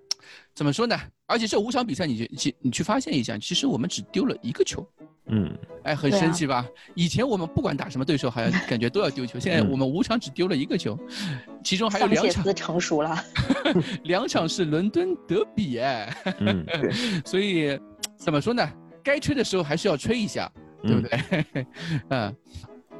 [0.54, 0.98] 怎么说呢？
[1.26, 4.88] 而且这五场比赛你去去你去发现一下，其实我们只丢了一个球。
[5.28, 6.68] 嗯，哎，很神奇吧？
[6.96, 11.00] 以前我们不管打什么对手，好像感觉都要丢球，现在嗯我们五场只丢了一个球，
[11.64, 13.24] 其中还有两场成熟了，
[14.04, 16.66] 两场是伦敦德比，哎，嗯，
[17.26, 17.80] 所以
[18.18, 18.70] 怎么说呢？
[19.02, 20.52] 该吹的时候还是要吹一下，
[20.84, 21.66] 对不对？
[22.10, 22.36] 嗯，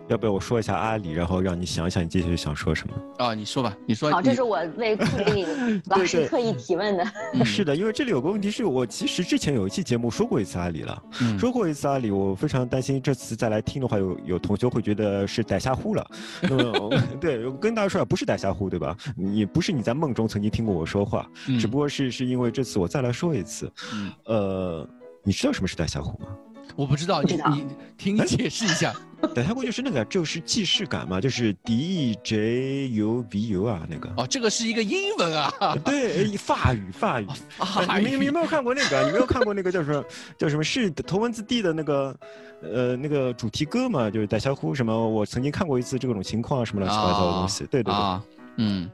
[0.10, 2.94] 要不要我说一下阿里，然后让你想一想你接下去想说什么？
[3.18, 4.12] 啊，你说吧，你说。
[4.12, 5.46] 好，这是我为 库里
[5.88, 7.04] 老师特意提问的。
[7.34, 16.06] 嗯是的，因为这里有个问题是我其实之前有一期节目说过一次阿里了，嗯说过一次阿里，我非常担心这次再来听的话，有有同学会觉得是逮瞎呼了。
[16.42, 16.90] 那么
[17.20, 18.96] 对，我跟大家说啊，不是逮瞎呼，对吧？
[19.16, 23.72] 你不是你在梦中曾经听过我说话，嗯只不过是是因为这次我再来说一次。
[23.94, 24.88] 嗯呃，
[25.24, 26.28] 你知道什么是逮瞎呼吗？
[26.76, 27.66] 我不知道，你你
[27.98, 28.94] 听你解释一下。
[29.34, 34.12] 逮瞎呼就是那个，就是既视感嘛，就是 D E J U V U 啊，那个。
[34.18, 35.78] 哦，这个是一个英文啊。
[35.86, 37.28] 对，哎法语，法语。
[37.58, 39.06] 啊你们你有没有看过那个？
[39.06, 40.04] 你没有看过那个叫什么
[40.38, 42.14] 叫什么是头文字 D 的那个
[42.62, 44.10] 呃那个主题歌嘛？
[44.10, 44.94] 就是逮小虎什么？
[45.10, 47.60] 我曾经看过一次这种情况啊，什么乱七八糟的东西。
[47.72, 47.94] 对对对。
[47.94, 48.22] 啊，
[48.58, 48.92] 嗯，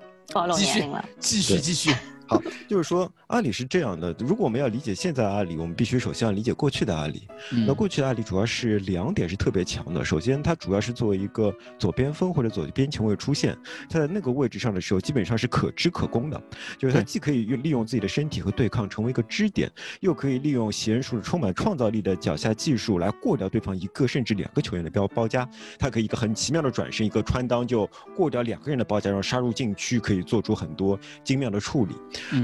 [0.55, 0.85] 继续
[1.17, 1.91] 继续继续。
[2.29, 7.27] 好，就是说阿里是这样的，如果我们要理解现在的阿里，我们必须首先要理解过去的阿里。
[7.51, 13.57] 嗯那过去的阿里主要是两点是特别强的，首先它主要是作为一个左边锋或者左边前卫出现，
[13.89, 16.39] 它在那个位置上的时候基本上是可支可攻的，
[16.77, 19.71] 就是它既可以用利用自己的身体和对抗成为一个支点，
[20.01, 25.49] 又可以利用娴熟的充满创造力的脚下技术来过掉对方一个甚至两个球员的标包夹，
[25.79, 31.95] 它可以一个很奇妙的转身，一个穿裆就过掉两个人的包夹，然后杀入禁区，可以做出很多精妙的处理。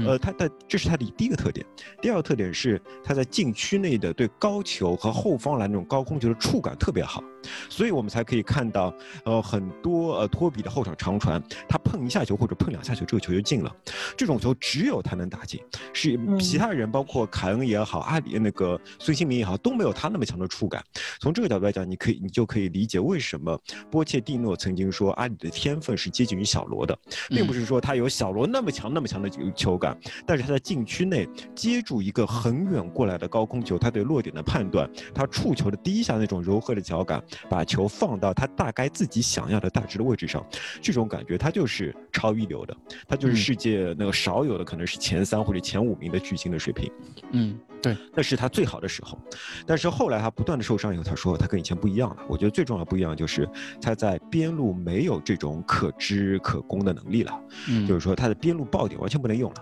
[0.06, 1.64] 呃，他的这是他的第一个特点。
[2.00, 7.22] 第二个特点是他在禁区内的对高球和后方篮那种高空球的触感特别好，
[7.68, 8.92] 所以我们才可以看到，
[9.24, 13.74] 呃，很多呃托比的后场长传，他碰一下球或者碰两下球，这个球就进了。
[14.16, 15.60] 这种球只有他能打进，
[15.92, 20.82] 是其他人包括凯恩也好，阿里那个孙兴民也好，都没有他那么强的触感。
[21.20, 23.58] 从这个角度来讲，你可以你就可以理解为什么
[23.90, 26.96] 波切蒂诺曾经说阿里的天分是接近于小罗的，
[27.28, 40.44] 并不是说他有小罗那么强那么强的球感，但是他在禁区内接住一个很远过来的高空球，他对落点的判断，他触球的第一下那种柔和的脚感，把球放到他大概自己想要的大致的位置上，
[40.80, 42.76] 这种感觉他就是超一流的，
[43.06, 46.90] 他就是世界那个少有的可能是前三或者前五名的巨星的水平。
[47.32, 49.18] 嗯，对，那是他最好的时候，
[49.66, 52.16] 但是后来他不断的受伤以后，他说他跟以前不一样了。
[52.28, 53.48] 我觉得最重要不一样就是
[53.80, 57.40] 他在边路没有这种可知可攻的能力了，
[57.86, 59.56] 就是说他的边路爆点完全不能用了。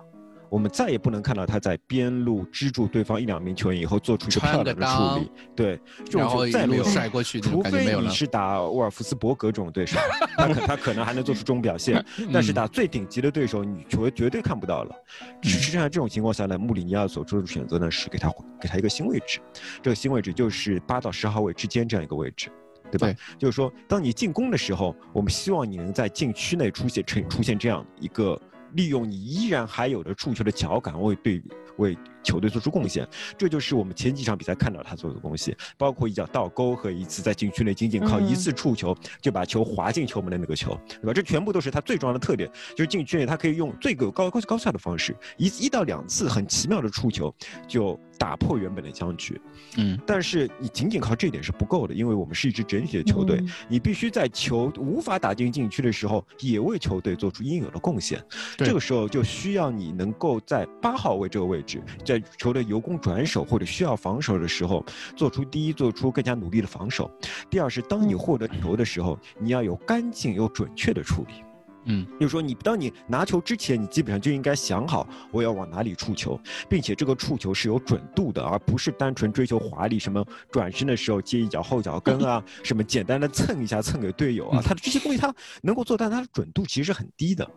[0.54, 9.98] 我们再也不能看到他在边路支住对方一两名球员以后做出一个漂亮的处理，对，这种球再没有甩过去，除非你是打沃尔夫斯伯格这种对手，
[10.36, 12.00] 他可他可能还能做出这种表现，
[12.32, 14.94] 但是打最顶级的对手，你绝绝对看不到了。
[15.42, 19.40] 实际上这种情况下呢，穆里尼奥所做的选择呢是给他给他一个新位置，
[19.82, 22.48] 这个新位置就是八到十号位之间这样一个位置，
[22.92, 23.12] 对吧？
[23.36, 28.40] 就是说，当你进攻的时候，我们希望你能在禁区内出现成出现这样一个。
[28.74, 31.42] 利用你依然还有的触球的脚感为对
[31.78, 33.06] 为球队做出贡献，
[33.36, 41.12] 这就是我们前几场比赛看到他做的东西，包括一脚倒钩和一次在禁区内仅仅靠一次触球就把球滑进球门的那个球，对吧？
[41.12, 47.34] 这全部都是他最重要的特点，就是禁区内他可以用最高高高效的方式，一一到两次很奇妙的触球
[47.68, 47.98] 就。
[48.16, 49.38] 打破原本的僵局，
[49.76, 58.24] 嗯，但是你仅仅靠这点是不够的，因为我们是一支整体的球队，你必须在球无法打进禁区的时候，也为球队做出应有的贡献。
[58.64, 64.84] 这个时候就需要你能够在八号位这个位置，在球队由攻转守或者需要防守的时候，
[65.14, 67.04] 做出第一，做出更加努力的防守；
[67.50, 71.43] 第二是当你获得球的时候，你要有干净又准确的处理。
[71.86, 87.48] 嗯，就是说，你当你拿球之前，你基本上就应该想好我要往哪里触球，并且这个触球是有准度的，而不是单纯追求华丽，什么转身的时候接一脚后脚跟啊， 什么简单的蹭一下蹭给队友啊，他的这些东西他能够做，但他的准度其实是很低的。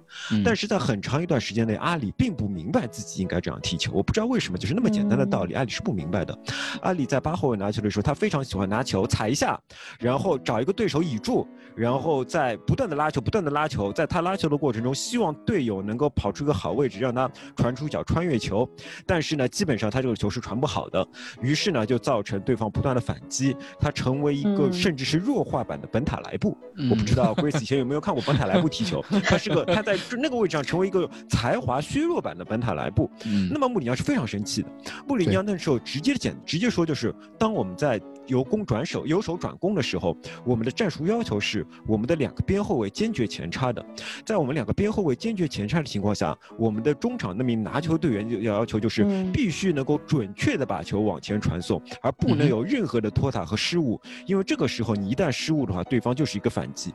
[0.43, 6.37] 但是在很长一段时间内，阿里并不明白自己应该这样踢球，我不知道为什么，就是那么简单的道理，阿里是不明白的。
[6.81, 9.57] 阿里在八后卫拿球的时候，他非常喜欢拿球踩一下，
[9.99, 14.16] 然后找一个对手倚住，然后再不断的拉球，不断的拉球，在他。
[14.17, 18.67] 他拉球的过程中，希望队友能够跑出一个好位置，让他传出脚穿越球。
[19.05, 21.07] 但是呢，基本上他这个球是传不好的。
[21.39, 26.57] 于是呢，就造成对方不断的反击，他成为一个甚至是弱化版的本塔莱布。
[26.89, 29.05] 我不知道 Grace 以前有没有看过本塔莱布踢球？
[29.23, 33.07] 他是个他在那个位置上成为一个才华削弱版的本塔莱布。
[33.51, 34.69] 那么穆里尼奥是非常生气的。
[35.07, 38.01] 穆里尼奥那时候直接简直接说，就是当我们在。
[38.27, 40.15] 由攻转守，由守转攻的时候，
[40.45, 43.83] 我们的战术要求是我们的两个边后卫坚决前插的。
[44.25, 53.99] 在我们两个边后卫坚决前插的情况下，我们的中场那名拿球队员要要求就是必须能够准确的把球往前传送，而不能有任何的拖沓和失误。
[54.25, 56.93] 因为这个时候你一旦失误的话，对方就是一个反击，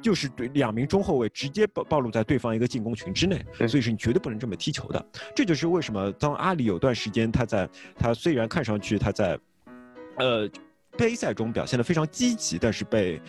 [0.00, 3.44] 就是对两名中后卫直接暴暴露在对方一个进攻群之内。
[3.68, 5.06] 所以是你绝对不能这么踢球的。
[5.34, 9.38] 这就是为什么当阿里有段时间他在他虽然看上去他在。
[10.22, 10.48] 呃，
[10.96, 13.20] 杯赛中表现的非常积极，但是被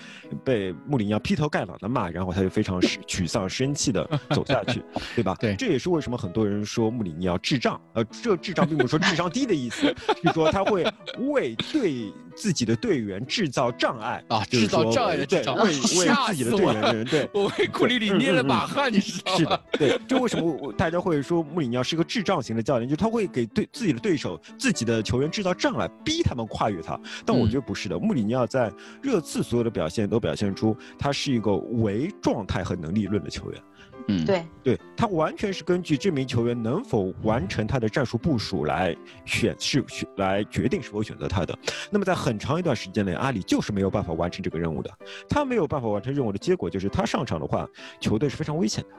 [0.43, 4.83] 被穆里尼奥劈头盖脑的骂，然后他就非常沮丧、生气的走下去，
[5.15, 5.35] 对吧？
[5.39, 7.79] 对，这也是为什么很多人说穆里尼奥智障。
[7.93, 10.85] 呃，这智障并不是说智商低的意思， 是说他会
[11.19, 12.11] 为对。
[12.35, 19.37] 自己的队员制造障碍啊，制造障碍的对，为为自己的队员的人，对， 我为库里里捏了把汗，你知道吗？
[19.37, 22.89] 是的，对，就为什么我大家会说穆里尼奥是个智障型的教练？
[22.89, 26.99] 就是他会给对自己的对手、自己的球员制造障碍，逼他们跨越他。
[27.25, 28.71] 但我觉得不是的，穆里尼奥在
[29.01, 33.61] 热刺所有的表现都表现出他是一个唯状态和能力论的球员。
[34.07, 38.95] 嗯，对，对他完全是根据这名球员能否完成他的战术部署来
[39.25, 41.57] 选是选来决定是否选择他的。
[41.89, 44.89] 那么在很长一段时间内，阿里就是没有办法完成这个任务的。
[45.29, 47.67] 他没有办法完成任务的结果就是他上场的话，
[47.99, 48.89] 球队是非常危险的。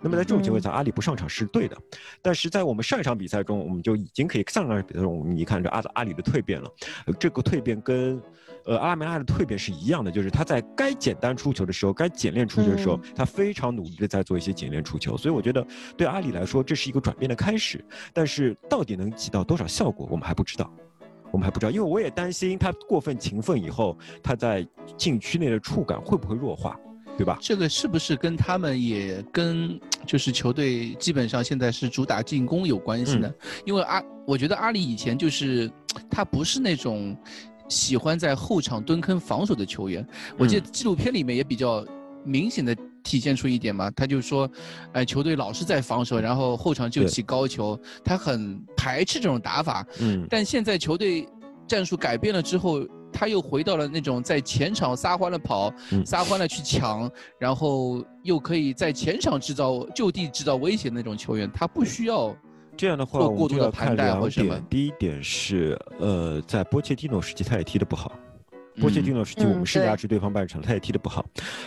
[0.00, 1.76] 那么在这种情况下，阿里不上场是对的。
[2.22, 6.70] 但是在我们上一场比赛中，我们就已经可以上场比赛中，我们一看这阿阿里的蜕变了。
[7.18, 8.22] 这个蜕变跟。
[8.64, 15.16] 呃，阿梅拉的蜕变是一样的，就是他在该简单出球的时候，该简练出球的时候，他非常努力的在做一些简练出球。
[15.16, 17.84] 所以我觉得对阿里来说，这是一个转变的开始。
[18.12, 20.72] 但是到底能起到多少效果，我们还不知道，
[21.30, 26.78] 我们还不知道，因为我也担心他过分勤奋以后，他在禁区内的触感会不会弱化。
[27.16, 27.38] 对吧？
[27.40, 33.32] 这个是不是跟他们也跟就是球队基本上现在是主打进攻有关系呢，
[33.64, 35.70] 因为阿，我觉得阿里以前就是
[36.10, 37.16] 他不是那种
[37.68, 40.06] 喜欢在后场蹲坑防守的球员。
[40.38, 41.84] 我记得纪录片里面也比较
[42.24, 44.50] 明显的体现出一点嘛，他就说，
[44.92, 49.86] 哎，球队老是在防守，然后后场就起高球，他很排斥这种打法。
[50.00, 51.28] 嗯，但现在球队
[51.66, 52.86] 战术改变了之后。
[53.16, 55.72] 他又回到了那种在前场撒欢的跑，
[56.04, 57.08] 撒欢的去抢，
[57.38, 61.48] 然后又可以在前场制造就地制造威胁的那种球员。
[61.54, 62.36] 他不需要
[62.76, 64.58] 这样的话，过度的盘带或什么。
[64.68, 68.12] 第一点是，呃，在波切蒂诺时期他也踢得不好。
[68.80, 71.24] 波切蒂诺时期，我们是压制对方半场，他也踢得不好。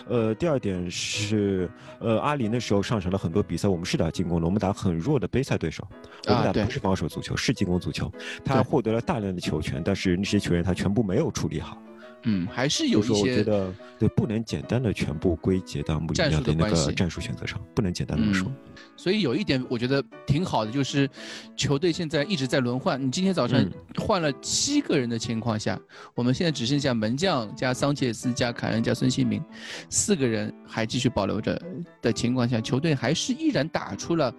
[0.10, 5.88] 呃，第二点是，呃，阿里那时候上场了很多比赛，我们是打进攻的，我们打很弱的杯赛对手，
[6.28, 8.12] 我们打的不是防守足球，是进攻足球。
[8.44, 11.82] 他获得了大量的球权，但是那些球员他全部没有处理好。
[12.24, 13.14] 嗯，还是有一些。
[13.14, 18.52] 我觉得对，不能简单的全部归结到穆里尼奥的那个战术选择上，不能简单的说。
[18.96, 21.10] 所以有一点我觉得挺好的，就是
[21.56, 23.02] 球队现在一直在轮换。
[23.02, 23.64] 你今天早上
[23.96, 25.80] 换了七个人的情况下，
[26.16, 29.42] 我们现在只剩下门将加桑切斯加凯恩加孙兴民
[29.90, 31.62] 四个人还继续保留着
[32.02, 34.34] 的情况下，球队还是依然打出了。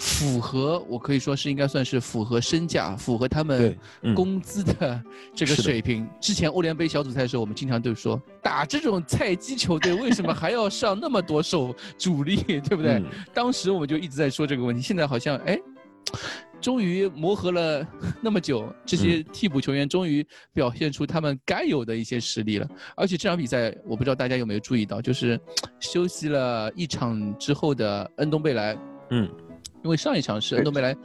[0.00, 3.78] 符合我可以说是应该算是符合身价、符合他们
[4.16, 5.00] 工资的
[5.34, 6.08] 这个水平。
[6.18, 13.02] 之前欧联杯小组赛的时候，我们经常都说，打这种菜鸡球队为什么还要上那么多手主力，对不对？
[13.34, 14.80] 当时我们就一直在说这个问题。
[14.80, 15.60] 现在好像哎，
[16.62, 17.86] 终于磨合了
[18.22, 22.66] 那么久，这些替补球员终于表现出他们该有的一些实力了。
[22.96, 25.38] 而且这场比赛，我不知道大家有没有注意到，就是
[25.78, 28.74] 休息了一场之后的恩东贝莱，
[29.10, 29.28] 嗯。
[29.82, 30.96] 因为上一场是恩东贝莱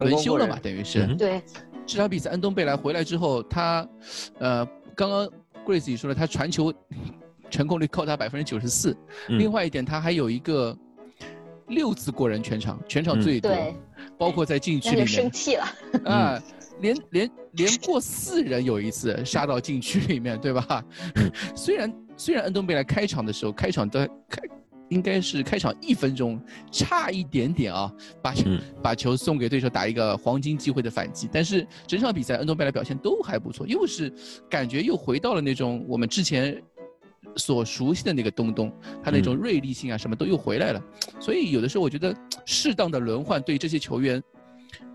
[0.00, 1.42] 轮休了嘛，等于是对
[1.86, 3.86] 这场比赛恩东贝莱回来之后，他
[4.38, 5.28] 呃刚刚
[5.66, 6.72] Grace 也说了，他传球
[7.50, 8.96] 成功率高达百分之九十四。
[9.28, 10.76] 另外一点，他还有一个
[11.68, 13.50] 六次过人全场，全场最多，
[14.16, 15.06] 包括在禁区里面。
[15.06, 15.64] 生气了
[16.04, 16.42] 啊！
[16.80, 20.84] 连连连过四人有一次杀到禁区里面，对吧？
[21.54, 24.40] 虽然虽然恩东贝莱开场的时候开场的开。
[24.92, 26.38] 应该是开场一分钟，
[26.70, 27.90] 差一点点啊，
[28.20, 28.44] 把球
[28.82, 31.28] 把球送给对手打一个黄金机会的反击。
[31.32, 34.12] 但是整场比赛恩东贝莱表现都还不错，又是
[34.50, 36.62] 感觉又回到了那种我们之前
[37.36, 38.70] 所熟悉的那个东东，
[39.02, 40.82] 他那种锐利性啊什么都又回来了。
[41.18, 42.14] 所以有的时候我觉得
[42.44, 44.22] 适当的轮换对这些球员。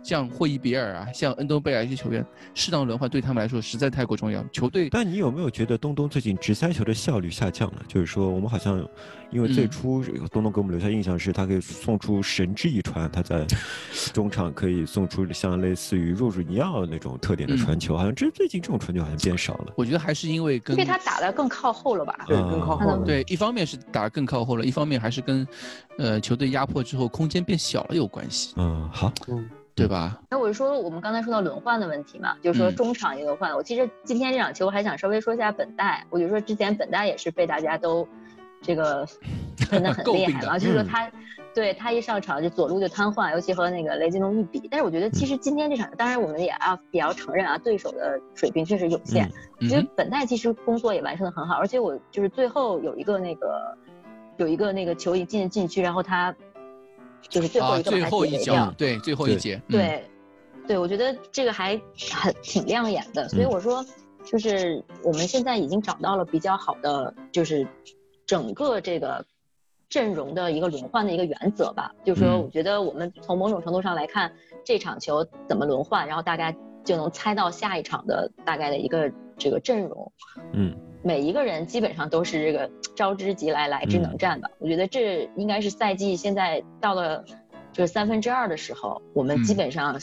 [0.08, 4.42] 像霍伊比尔啊，像恩东贝尔一些球员，适当轮换对他们来说实在太过重要。
[4.54, 7.82] 球队，但你有没有觉得东东最近直塞球的效率下降了？
[7.90, 8.88] 就是说，我们好像，
[9.32, 10.02] 因为最初
[10.32, 13.46] 东东给我们留下印象是他可以送出神之一传，他在
[14.14, 19.74] 中场可以送出像类似于若日尼奥那种特点的传球，好像这最近这种传球好像变少了。
[19.76, 22.24] 我觉得还是因为跟因为他打的更靠后了吧？
[22.26, 23.04] 对，更靠后。
[23.04, 25.46] 对，一方面是打的更靠后了，一方面还是跟，
[25.98, 28.54] 呃，球队压迫之后空间变小了有关系。
[28.56, 29.12] 嗯，好。
[29.28, 29.46] 嗯。
[29.78, 30.20] 对吧？
[30.28, 33.56] 那我是说，我们刚才说到轮换的问题嘛，就是说中场一个换。
[33.56, 36.04] 我其实今天这场球，我还想稍微说一下本代。
[36.10, 38.08] 我就说之前本代也是被大家都
[38.60, 39.08] 这个
[39.70, 41.08] 喷的很厉害嘛，就是说他
[41.54, 44.68] 对他一上场就左路就瘫痪，尤其和那个雷金龙一比。
[44.68, 49.32] 但是我觉得其实今天这场，当然我们也要也要承认啊，对手的水平确实有限。
[49.62, 53.78] 我觉得本代其实工作也完成的很好，而且我就是最后有一个那个
[54.38, 56.36] 有一个那个球一进禁区，然后他。
[57.30, 60.04] 就是最后一个最后一脚，对，最后一节，对，
[60.68, 61.80] 对，我觉得这个还
[62.14, 63.86] 很挺亮眼的，所以我说，
[64.24, 67.68] 就是我们现在已经找到了比较好的，就是
[68.26, 69.26] 整个这个
[69.90, 71.92] 阵容的一个轮换的一个原则吧。
[72.04, 76.54] 就是说，我觉得我们从某种程度上来看，这场球怎么轮换，然后大家
[76.84, 80.12] 就能猜到下一场的大概的一个这个阵容。
[80.54, 80.76] 嗯。
[81.04, 84.50] 每一个人基本上都是这个招之即来，来之能战吧。
[84.58, 87.24] 我觉得这应该是赛季现在到了
[87.72, 89.98] 就是三分之二的时候，我们基本上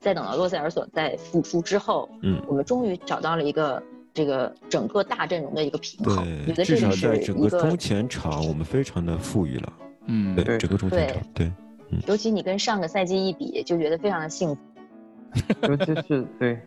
[0.00, 3.82] 在等到洛塞尔索在复出之后，嗯，我们终于找到了一个
[4.12, 6.26] 这个整个大阵容的一个平衡。
[6.46, 9.72] 对，至少在整个中前场我们非常的富裕了。
[10.06, 11.50] 嗯，对，整个中前场，对，
[12.06, 14.60] 尤其你跟上个赛季一比，就觉得非常的幸福。
[15.62, 16.60] 尤其是对，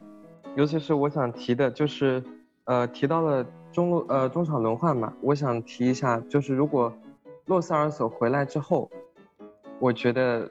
[0.56, 2.24] 尤其是我想提的就是。
[2.66, 6.94] 呃，提到了中路呃中场轮换嘛，我想提一下，就是如果
[7.48, 8.90] 洛塞尔索回来之后，
[9.80, 10.50] 我觉得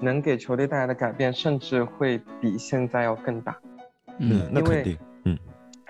[0.00, 3.54] 能给球队带来的改变，甚至会比现在要更大。
[4.18, 4.98] 嗯，那肯定。
[5.24, 5.38] 嗯，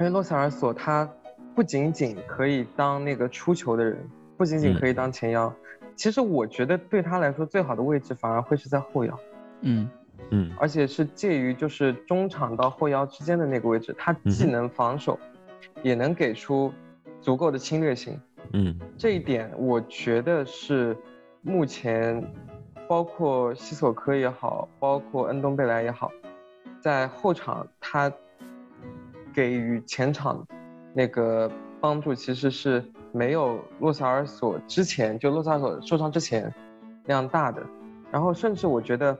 [0.01, 1.09] 因为洛塞尔索他
[1.55, 3.97] 不仅仅可以当那个出球的人，
[4.37, 5.51] 不仅仅可以当前腰，
[5.95, 9.19] 其实我觉得对他来说最好的位置反而会是在后腰。
[9.61, 9.89] 嗯
[10.31, 15.19] 嗯，而且是介于就是中场到后腰之间的那个位置，他既能防守。
[15.83, 16.71] 也能给出
[17.23, 18.21] 足够的侵略性，
[18.53, 20.95] 嗯，这一点我觉得是
[21.41, 22.23] 目前
[22.87, 26.11] 包括西索科也好，包括恩东贝莱也好，
[26.83, 28.13] 在后场他
[29.33, 30.47] 给予前场
[30.93, 31.51] 那个
[31.81, 36.53] 帮助其实是没有洛萨尔索之前就洛萨尔索受伤之前
[37.07, 37.63] 那样大的。
[38.13, 39.19] 然后甚至我觉得，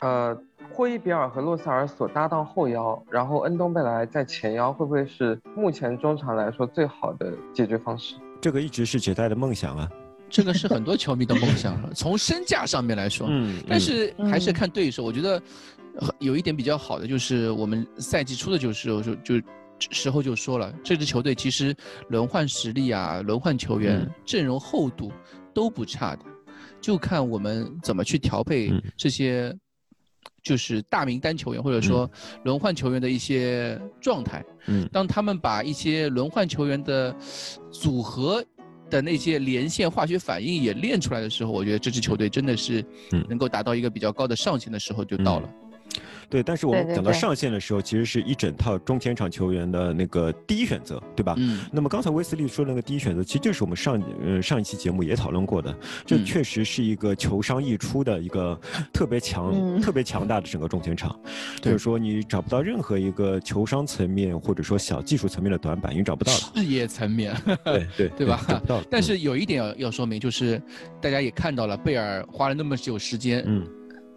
[0.00, 0.36] 呃，
[0.72, 8.16] 霍伊比尔和洛塞尔索搭档后腰，然后恩东贝莱在前腰，会不会是目前中场来说最好的解决方式？
[8.40, 9.88] 这个一直是杰代的梦想啊。
[10.28, 15.04] 这个是很多球迷的梦想，从身价上面来说，嗯，但是还是看对手。
[15.04, 15.40] 我觉得
[16.18, 19.46] 有一点比较好的就是我们赛季初的就是就就
[19.78, 21.76] 时候就说了，这支球队其实
[22.08, 25.12] 轮换实力啊、轮换球员、阵容厚度
[25.52, 26.24] 都不差的，
[26.80, 29.54] 就看我们怎么去调配这些
[30.42, 32.10] 就是大名单球员或者说
[32.44, 34.44] 轮换球员的一些状态。
[34.66, 37.14] 嗯，当他们把一些轮换球员的
[37.70, 38.44] 组合。
[38.92, 42.84] 的那些连线化学反应也练出来的时候，我觉得这支球队真的是
[43.26, 45.48] 能够达到一个比较高的上限的时候就到了。
[46.32, 51.34] 对，但是我们讲到上线的时候，其实是一整套中前场球员的那个第一选择，对吧？
[51.36, 51.60] 嗯。
[51.70, 55.76] 那么刚才威斯利说那个第一选择，其实就是我们上呃上一期节目也讨论过的，
[56.06, 58.58] 这确实是一个球商溢出的一个
[58.94, 61.14] 特别强、特别强大的整个中前场。
[61.60, 66.38] 就是说你找不到任何一个球商层面或者说小技术层面的短板，你找不到了。
[66.54, 67.36] 事业层面。
[67.62, 68.40] 对 对对吧？
[68.48, 68.82] 找不到。
[68.90, 70.60] 但是有一点要要说明，就是
[70.98, 73.44] 大家也看到了，贝尔花了那么久时间。
[73.46, 73.66] 嗯。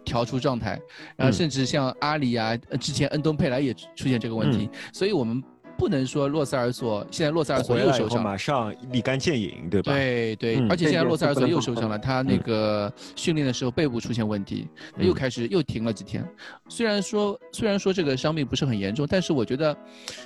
[0.06, 0.80] 调出状态，
[1.16, 5.42] 然后甚至像阿里啊，之前恩东佩莱也出现这个问题，所以我们
[5.76, 9.92] 不能说洛塞尔索现在洛塞尔索又受伤，马上立竿见影，对吧？
[9.92, 14.66] 对对，而且现在洛塞尔索又受伤了，他那个训练的时候背部出现问题，
[14.96, 16.26] 又开始又停了几天。
[16.68, 19.76] 虽然说虽然说这个伤病不是很严重，但是我觉得，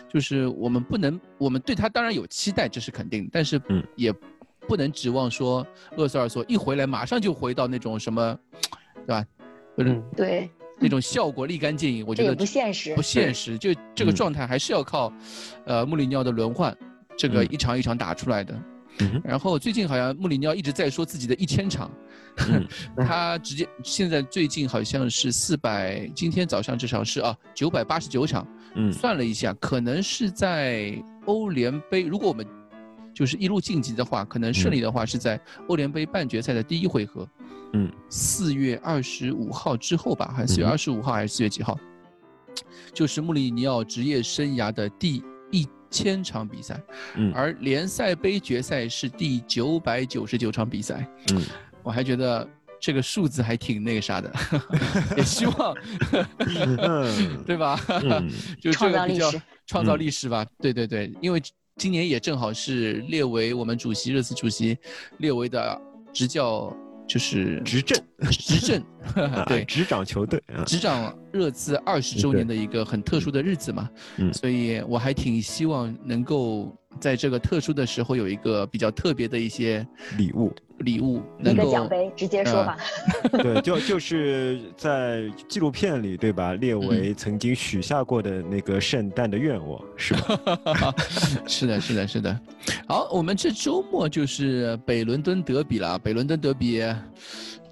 [0.08, 3.60] 就是我们不能，我们对他当然有期待，这是肯定，但是
[3.96, 4.14] 也
[4.68, 5.66] 不能指望说
[5.96, 8.38] 洛塞尔索一回来马上就回到那种什么，
[9.04, 9.26] 对吧？
[9.84, 13.58] 嗯，对，那种效果立竿见影，我觉得不现实，不现实。
[13.58, 15.12] 就这个状态还是要靠，
[15.64, 16.76] 呃，穆里尼奥的轮换，
[17.16, 18.60] 这个一场一场打出来的。
[19.24, 21.90] 然后最近好像穆里尼奥一直在说自己的一千场，
[22.98, 28.46] 他直接现在最近好像是四百，今天早上这场是啊九百八十九场。
[28.74, 30.94] 嗯，算了一下，可能是在
[31.24, 32.46] 欧联杯，如果我们
[33.14, 37.26] 就是一路晋级的话，可能顺利的话是在欧联杯半决赛的第一回合。
[37.72, 41.78] 嗯，四月二十五号之后吧，还是四月二十五号还是四月几号？
[42.92, 45.22] 就是穆里尼奥职业生涯的第
[45.52, 46.82] 一千场比赛，
[47.14, 51.42] 嗯，而联赛杯决赛是第九百九十九场比赛，嗯，
[51.84, 52.46] 我还觉得
[52.80, 54.32] 这个数字还挺那个啥的，
[55.16, 55.74] 也希望，
[57.46, 57.78] 对吧？
[58.60, 59.32] 就这个比较
[59.66, 61.40] 创造历史吧，对对对，因为
[61.76, 64.76] 今年也正好是列为我们主席热刺主席
[65.18, 65.80] 列为的
[66.12, 66.76] 执教。
[67.10, 68.00] 就是执政，
[68.30, 68.80] 执政，
[69.46, 79.86] 对，执掌球队，执掌热刺二十周年的一个很特殊的日子嘛，嗯，所以我还挺希望能够在这个特殊的时候有一个比较特别的一些
[80.16, 80.52] 礼物。
[80.80, 82.74] 礼物一个奖杯，直接说吧。
[83.42, 86.54] 对，就就是在纪录片里，对吧？
[86.54, 90.94] 列为曾经许下过的那个圣诞的愿望，是吧？
[91.46, 92.40] 是的，是的，是的。
[92.88, 95.98] 好，我们这周末就是北伦敦德比了。
[95.98, 96.82] 北伦敦德比，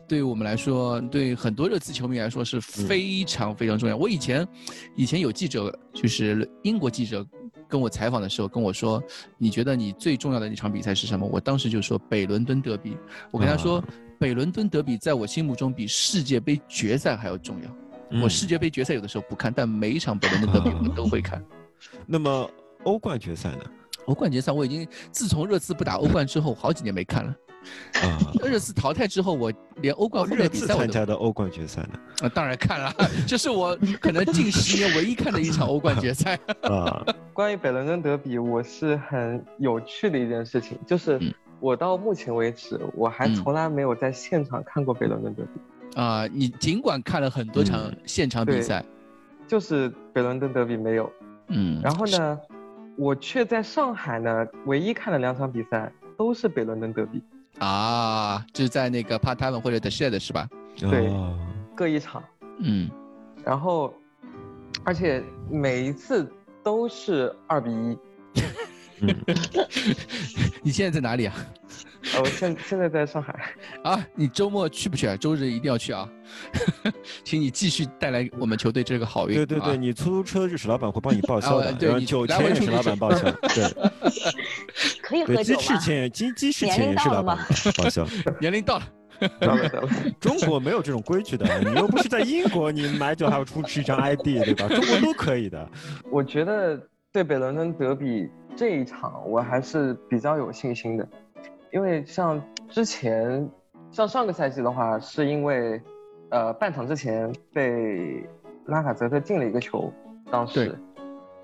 [0.09, 3.97] 对于我们来说，对很多热刺球迷来说是非常非常重要。
[3.97, 4.49] 我以前，
[4.97, 7.25] 以前有记者，就是英国记者。
[7.71, 9.03] 跟我采访的时候跟我说，
[9.37, 11.29] 你觉得你最重要的那场比赛是什么？
[11.31, 12.97] 我当时就说北伦敦德比。
[13.31, 13.85] 我跟他说，
[14.19, 18.21] 北伦敦德比在我心目中比世界杯决赛还要重要。
[18.23, 21.45] 我世界杯决赛有的时候不看，但每一场北伦敦德比我都会看。
[22.09, 22.51] 那么
[22.85, 23.65] 欧冠决赛呢？
[24.07, 27.37] 欧冠决赛我已经自从热刺不打欧冠之后，好几年没看了。
[28.03, 28.19] 啊！
[28.45, 29.53] 热刺淘汰之后，我
[29.83, 31.99] 连欧冠热刺参加的欧冠决赛呢？
[32.23, 32.93] 啊，当然看了，
[33.27, 36.39] 这是我可能近十年唯一看的一场欧冠决赛。
[36.63, 41.21] 啊，关于北伦敦德比，我是很有趣的一件事情，就是
[41.61, 46.01] 我到目前为止，我还从来没有在现场看过北伦敦德比。
[46.01, 48.85] 啊，你尽管看了很多场现场比赛，
[49.47, 51.11] 就是北伦敦德比没有。
[51.49, 51.81] 嗯。
[51.83, 52.39] 然后呢，
[52.97, 57.23] 我却在上海呢，唯一看了两场比赛都是北伦敦德比。
[57.59, 60.49] 啊，就是在那个 Part Time 或者 The Shed 是吧？
[60.77, 61.11] 对，
[61.77, 62.23] 各一场。
[62.61, 62.91] 嗯，
[63.45, 63.93] 然后，
[64.85, 66.31] 而且每一次
[66.63, 67.99] 都是二比一。
[70.61, 71.35] 你现在在哪里啊？
[72.21, 73.53] 我现现在在上海。
[73.85, 75.17] 啊，你周末去不去啊？
[75.17, 76.09] 周日一定要去啊！
[77.23, 79.37] 请你继续带来我们球队这个好运。
[79.37, 83.31] 对对对，你出租车日史老板会帮你报销的，对，酒钱日史老板报销。
[83.31, 83.73] 对，
[85.09, 87.39] 可以喝酒鸡翅钱，鸡鸡翅钱也是老板
[87.79, 88.07] 报销。
[88.39, 88.85] 年龄到 了。
[90.21, 94.69] 中国没有这种规矩的，你又不是在英国，你买酒还要出示一张 ID，对吧？
[94.69, 95.67] 中国都可以的。
[96.11, 96.79] 我觉得
[97.11, 101.09] 对北伦敦德比这一场，我还是比较有信心的，
[101.73, 103.49] 因为像之前，
[103.91, 105.81] 像上个赛季的话，是因为，
[106.31, 108.23] 呃，半场之前被
[108.67, 109.91] 拉卡泽特进了一个球，
[110.31, 110.79] 当时，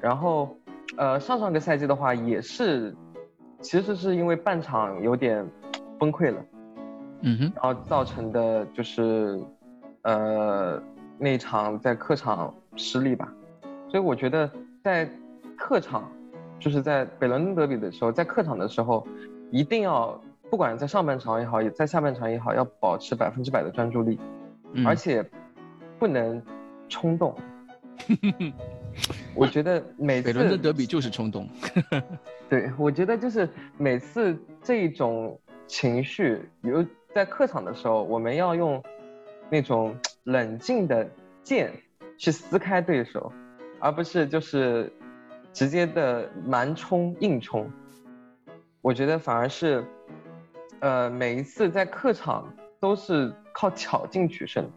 [0.01, 0.57] 然后，
[0.97, 2.95] 呃，上上个赛季的话也是，
[3.65, 5.45] 其实是因为半场有点
[5.99, 6.45] 崩溃了。
[7.23, 9.41] 嗯哼，然后造成的就是，
[10.03, 10.81] 呃，
[11.19, 13.33] 那场在客场失利吧，
[13.89, 14.51] 所以我觉得
[14.83, 15.09] 在
[15.57, 16.13] 客场，
[16.61, 19.07] 就是在北伦敦德比的时候，在客场的时候，
[19.51, 20.21] 一定要
[20.51, 24.21] 不管在上半场也好，也在下半场也好，要保持百分之百的专注力，
[24.85, 25.25] 而且
[25.99, 26.43] 不能
[26.91, 27.35] 冲动。
[29.35, 31.49] 我觉得每次北伦敦德比就是冲动。
[32.49, 33.49] 对，我觉得就是
[33.79, 36.85] 每次这种情绪有。
[37.15, 38.83] 在客场的时候，我们要用
[39.49, 41.09] 那种冷静的
[41.45, 41.73] 剑
[42.19, 43.33] 去撕开对手，
[43.79, 44.93] 而不是就是
[45.53, 47.71] 直接的蛮冲硬冲。
[48.81, 49.85] 我觉得反而是，
[50.81, 54.69] 呃，每一次在客场都是靠巧劲取胜。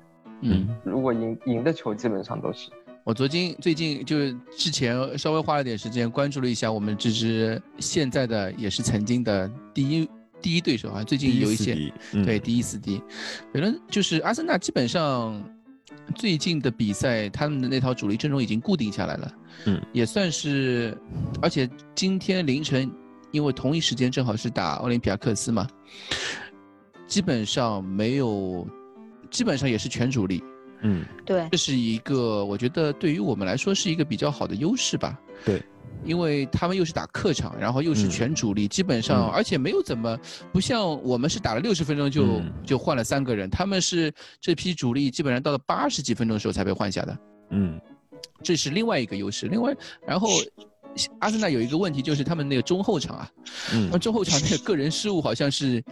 [0.42, 2.70] 嗯，如果赢赢的球基本上都是。
[3.08, 10.10] 我昨天最近就是之前稍微花了点时间关注了一下我们这支现在的也是曾经的第一。
[10.40, 11.76] 第一对手啊，最近有一些
[12.24, 13.02] 对第一四 D，
[13.52, 15.44] 可能就是阿森纳基本上
[16.14, 19.34] 最近的比赛，他们的那套主力阵容已经固定下来了，
[19.66, 20.96] 嗯，也算是，
[21.42, 22.90] 而且今天凌晨，
[23.32, 25.68] 因为同一时间正好是打奥林匹亚克斯嘛，
[27.08, 28.66] 基本上没有，
[29.32, 30.44] 基本上也是全主力，
[30.82, 35.62] 嗯，对，这是一个我觉得对于我们来说是一个比较好的优势吧，对。
[36.06, 40.18] 因为他们又是打客场，然后又是全主力，基本上而且没有怎么
[40.54, 47.18] 不像我们是打了六十分钟就就换了三个人，他们是这批主力基本上到了八十几分钟的时候才被换下的。
[47.50, 47.82] 嗯，
[48.44, 49.48] 这是另外一个优势。
[49.48, 49.76] 另外，
[50.06, 50.30] 然后
[51.20, 53.32] 阿森纳有一个问题就是他们那个中后场啊，
[53.74, 55.84] 嗯，中后场那个个人失误好像是。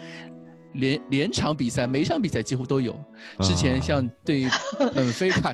[0.75, 2.95] 连连场比赛，每场比赛几乎都有。
[3.41, 4.47] 之前像对
[4.93, 5.53] 本 菲卡，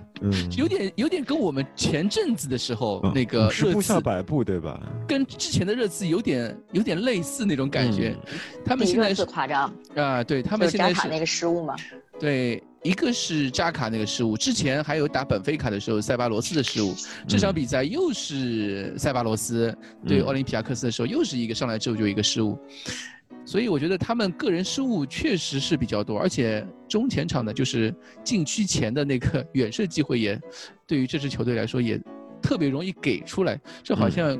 [0.57, 4.81] 有点有点跟我们前阵子的时候那个热刺下百步，对吧？
[5.07, 8.15] 跟之前的热刺有点有点类似那种感觉。
[8.65, 11.75] 他们现在是夸张啊，对他们现在是那个失误嘛？
[12.19, 16.93] 对，一个是扎卡那个失误，之前还有打本菲卡的时候塞巴罗斯的失误。
[17.27, 19.75] 这场比赛又是塞巴罗斯
[20.05, 22.59] 对奥林匹亚克斯的时候，又是一个上来之后就一个失误。
[23.43, 27.93] 所以我觉得他们个人失误确实是比较多，而且中前场的就是
[28.23, 30.39] 禁区前的那个 远射机会也，
[30.85, 31.99] 对于这支球队来说也
[32.41, 33.59] 特别容易给出来。
[33.83, 34.39] 这好像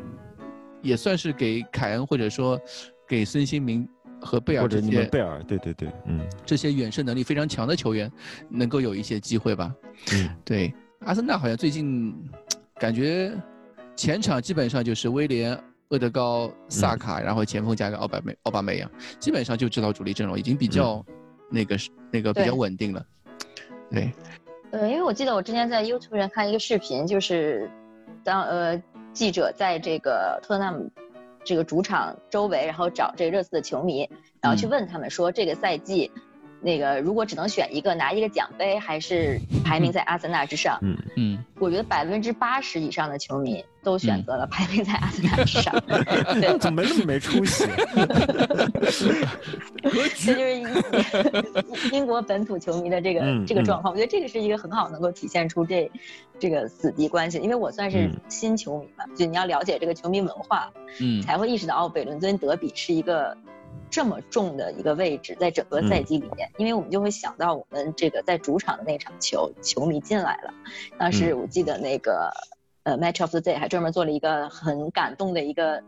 [0.82, 2.60] 也算是给凯恩或者说
[3.08, 3.88] 给孙兴民
[4.22, 8.10] 和贝尔这些贝尔对对对，嗯，这些远射能力非常强的球员
[8.50, 9.74] 能够有一些机会吧。
[10.14, 12.16] 嗯，对，阿森纳好像最近
[12.76, 13.34] 感觉
[13.96, 15.60] 前场基本上就是威廉。
[15.92, 18.90] 厄德高、萨卡，然后前锋加个奥巴梅、奥巴梅扬，
[19.20, 21.06] 基本上就知道主力阵容已经比较
[21.50, 21.78] 那个
[22.12, 23.06] 那个比较稳定了。
[23.90, 24.12] 对，
[24.72, 27.70] 呃，因为我记得我之前在 YouTube 上看一个视频，就是
[28.24, 28.82] 当呃
[29.14, 30.90] 记者在这个托特纳姆
[31.44, 34.10] 这个主场周围，然后找这个热刺的球迷，
[34.42, 36.10] 然后去问他们说这个赛季。
[36.62, 40.78] 那个，如果只能选一个拿一个奖杯，还是排名在阿森纳之上？
[40.82, 45.74] 嗯嗯，我觉得百分之八十以上的球迷都选择了排名在阿森纳之上。
[46.62, 47.66] 怎么那么没出息？
[50.24, 50.44] 这就
[51.76, 53.92] 是 英国本土球迷的这个这个状况。
[53.92, 55.92] 我觉得这个是一个很好能够体现出这
[56.38, 57.40] 这个死敌关系。
[57.40, 63.36] 因为我算是新球迷嘛，就你要了解这个球迷文化，嗯，才会意识到哦，北伦敦德比是一个。
[63.92, 70.54] 这么重的一个位置，在整个赛季里面，因为我们就会想到我们这个在主场的那场球，球迷进来了。
[70.98, 72.32] 当时我记得那个
[72.84, 75.84] 呃，Match of the Day 还专门做了一个很感动的一个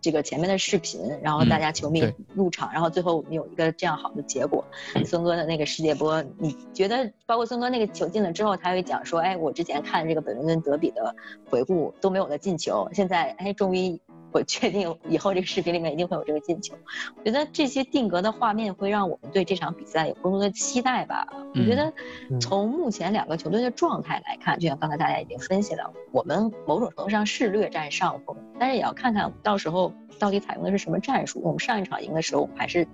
[0.00, 4.64] 这个前面的视频，然后大家球迷入场，然后最后我们有一个这样好的结果。
[5.06, 11.14] 孙哥的那个世界波，你觉得包括孙哥那个球进了之后，他会讲说，哎，我之前看这个本伦敦德比的
[11.48, 14.00] 回顾都没有的进球，现在哎，终于。
[14.32, 16.74] 我确定以后这个视频里面一定会有这个进球，
[17.16, 21.26] 我觉得这些定格的画面会让我们对这场比赛有更多的期待吧。
[21.54, 21.92] 我觉得
[22.40, 31.40] 从目前两个球队的状态来看，就像刚才大家已经分析了，我们某种程度上是略占上风，但是也要看看到时候到底采用的是什么战术。
[31.42, 32.86] 我们上一场赢的时候，我们还是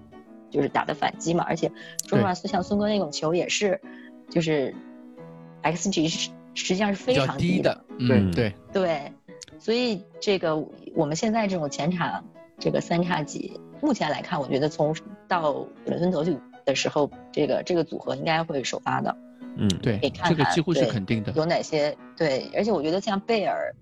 [0.51, 1.70] 就是打的反击嘛，而且
[2.06, 3.81] 说实话，像孙哥那种球也是，
[4.28, 4.74] 就是
[5.62, 9.12] xG 实际上是非常低的，对对对。
[9.59, 10.57] 所以这个
[10.95, 12.25] 我们现在这种前场
[12.59, 14.95] 这个三叉戟，目前来看，我觉得从
[15.27, 19.17] 到伦敦德比的时候，这个这个组合应该会首发的。
[19.57, 21.33] 嗯，对可以，看看这个几乎是对肯定的。
[21.33, 22.51] 有哪些对？
[22.55, 23.75] 而且我觉得像贝尔，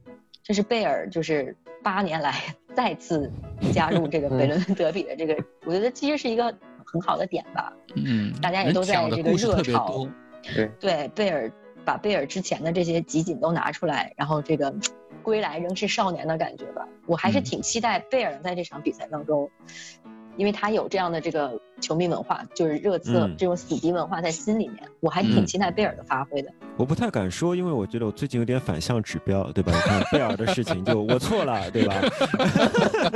[0.43, 2.35] 这是贝尔就是八年来
[2.75, 3.31] 再次
[3.73, 5.37] 加入这个北伦敦德比的这个，
[5.67, 6.45] 我觉得其实是一个
[6.85, 7.73] 很好的点吧。
[7.95, 10.07] 嗯，大家也都在这个热潮
[10.55, 10.71] 对。
[10.81, 11.53] 对贝尔
[11.85, 14.75] 把贝尔之前的这些集锦都拿出来，然后这个
[15.27, 16.87] 归来仍是少年的感觉吧。
[17.05, 19.51] 我还是嗯挺期待贝尔在这场比赛当中，
[20.37, 26.51] 因为他有这样的这个球迷文化，就是热刺嗯这种死敌文化在心里面，我还挺嗯期待贝尔的发挥的。
[26.77, 29.73] 我不太敢说，因为我觉得我最近有点反向指标，对吧？
[29.73, 31.95] 你看贝尔的事情就我错了，对吧？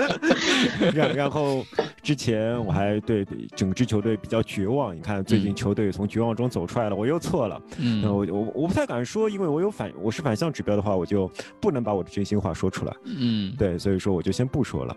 [0.94, 1.64] 然然后
[2.02, 7.60] 之前我还对整支球队比较绝望，你看最近嗯球队从绝望中走出来了，我又错了。
[7.78, 11.30] 嗯那我我我不太敢说，因为我有反我是反向指标的话，我就
[11.60, 12.94] 不能把我的真心话说出来。
[13.04, 14.96] 嗯，对，所以说我就先不说了。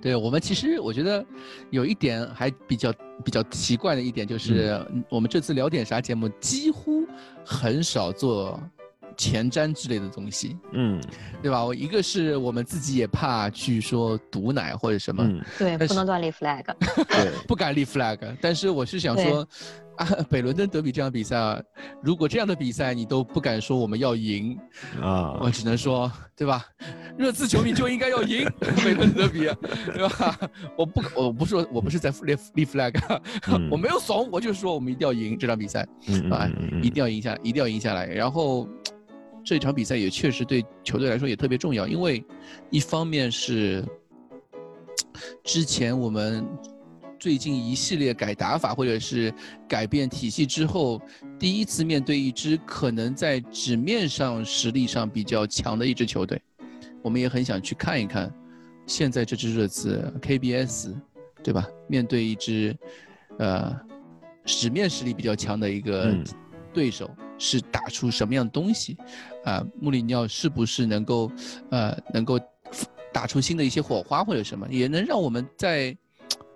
[0.00, 1.24] 对我们其实我觉得
[1.70, 2.92] 有一点还比较
[3.24, 5.04] 比较奇怪的一点就是，嗯。
[5.10, 7.06] 我们这次聊点啥节目几乎
[7.44, 8.58] 很少做
[9.16, 11.00] 前瞻之类的东西，嗯。
[11.42, 11.64] 对吧？
[11.64, 16.64] 我一个是我们自己也怕去说毒奶或者什么，嗯，对，不能乱立 flag。
[17.08, 19.46] 对，不敢立 flag，但是我是想说，
[20.00, 21.60] 啊， 北伦敦德比这场比赛啊，
[22.02, 24.58] 如果这样的比赛你都不敢说我们要赢，
[25.00, 26.64] 啊我，只能说，对吧？
[27.18, 28.50] 热刺球迷就应该要赢
[28.82, 29.40] 北伦敦德比，
[29.92, 30.38] 对吧？
[30.74, 32.98] 我不，我不是说，我不是在立立 flag，、
[33.48, 36.48] 嗯我没有怂，我就说我们一定要赢这场比赛，嗯啊
[36.82, 38.06] 一定要赢下，一定要赢下来。
[38.06, 38.66] 然后
[39.44, 42.24] 这场比赛也确实对球队来说也特别重要，因为
[42.70, 43.84] 一方面是
[45.44, 46.46] 之前我们
[47.20, 49.32] 最近一系列改打法或者是
[49.68, 51.00] 改变体系之后，
[51.38, 56.40] 第一次面对一支可能在纸面上实力上比较强的一支球队，
[57.02, 58.32] 我们也很想去看一看，
[58.86, 60.94] 现在这支热刺 KBS，
[61.44, 61.68] 对吧？
[61.86, 62.74] 面对一支
[63.38, 63.78] 呃
[64.46, 66.24] 纸面实力比较强的一个嗯
[66.72, 68.96] 对手，是打出什么样的东西？
[69.44, 71.30] 啊、穆里尼奥是不是能够
[71.70, 72.40] 呃能够
[73.12, 75.94] 打出新的一些火花或者什么，也能让我们在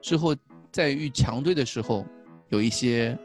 [0.00, 0.34] 之后
[0.74, 2.05] 在遇强队的时候
[2.48, 3.16] 有一些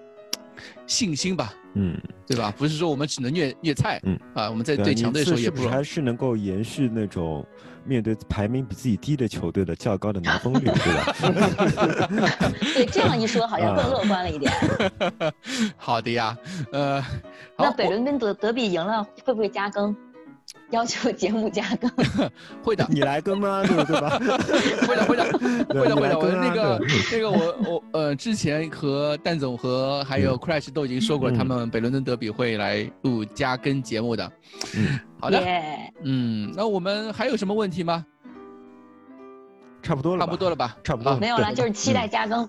[0.85, 2.53] 信心吧，嗯，对吧？
[2.55, 7.43] 不是说我们只能虐虐菜，嗯啊，我们在对强队的时候也不是是还是能够延续那种
[7.83, 12.07] 面对排名比自己低的球队的较高的拿分率，对吧？
[12.75, 14.53] 对，这样一说好像更乐观了一点。
[15.75, 16.37] 好的呀，
[16.71, 17.03] 呃，
[17.57, 19.95] 那好，我北伦敦德德比赢了，会不会加更？
[20.71, 21.89] 要求节目加更？
[22.63, 23.63] 会的，你来更吗？
[23.65, 24.09] 对对吧？
[24.87, 25.23] 会的，会的，
[25.67, 26.17] 会的，会的。
[26.19, 34.31] 我那个对那个我我呃，之前和蛋总和还有 Crash 都已经说过，嗯他们北伦敦德比会来录加更节目的。
[34.77, 38.05] 嗯，好的，耶嗯，那我们还有什么问题吗？
[39.81, 40.77] 差不多了，差不多，了吧？
[40.83, 42.47] 差不多好没有了，就是期待加更。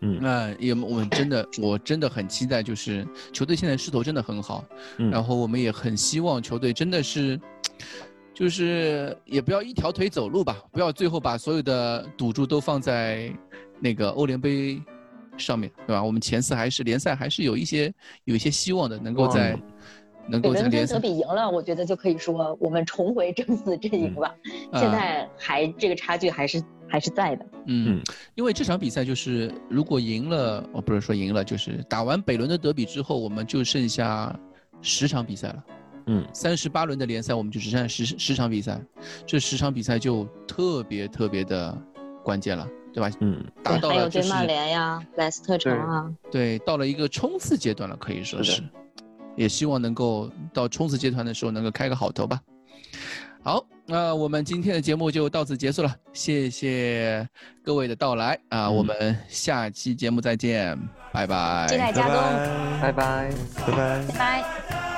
[0.00, 4.64] 嗯那也我们真的，我真的很期待，就是球队现在势头真的很好，
[4.98, 7.38] 嗯然后我们也很希望球队真的是，
[8.34, 13.32] 就是也不要一条腿走路吧，不要最后把所有的赌注都放在
[13.80, 14.78] 那个欧联杯
[15.38, 16.02] 上面，对吧？
[16.02, 17.92] 我们前四还是联赛还是有一些
[18.24, 19.58] 有一些希望的，能够在
[20.28, 24.34] 能够在联赛比赢了，我觉得就可以说我们重回正四阵营吧。
[24.72, 27.46] 嗯现在还这个差距还是还是在的。
[27.66, 28.02] 嗯嗯，
[28.34, 34.38] 因为这场比赛就是如果赢了，哦，不是说赢了，就是打完北伦的德比之后，我们就剩下
[34.82, 35.64] 十场比赛了。
[36.06, 38.80] 嗯三十八轮的联赛，我们就只剩下十十场比赛，
[39.26, 41.76] 这十场比赛就特别特别的
[42.24, 43.10] 关键了，对吧？
[43.20, 48.62] 嗯达到了就是对曼联呀、莱斯特城啊，对，到了一个冲刺阶段了，可以说是是，
[49.36, 52.40] 也希望能够到冲刺阶段的时候能够开个好头吧。
[53.42, 57.28] 好，那我们今天的节目就到此结束了，谢谢
[57.62, 60.76] 各位的到来啊，我嗯们下期节目再见，
[61.12, 61.66] 拜拜。
[61.68, 62.16] 期待加更，
[62.80, 63.30] 拜拜拜。
[63.66, 64.04] 拜拜。
[64.08, 64.95] 拜拜。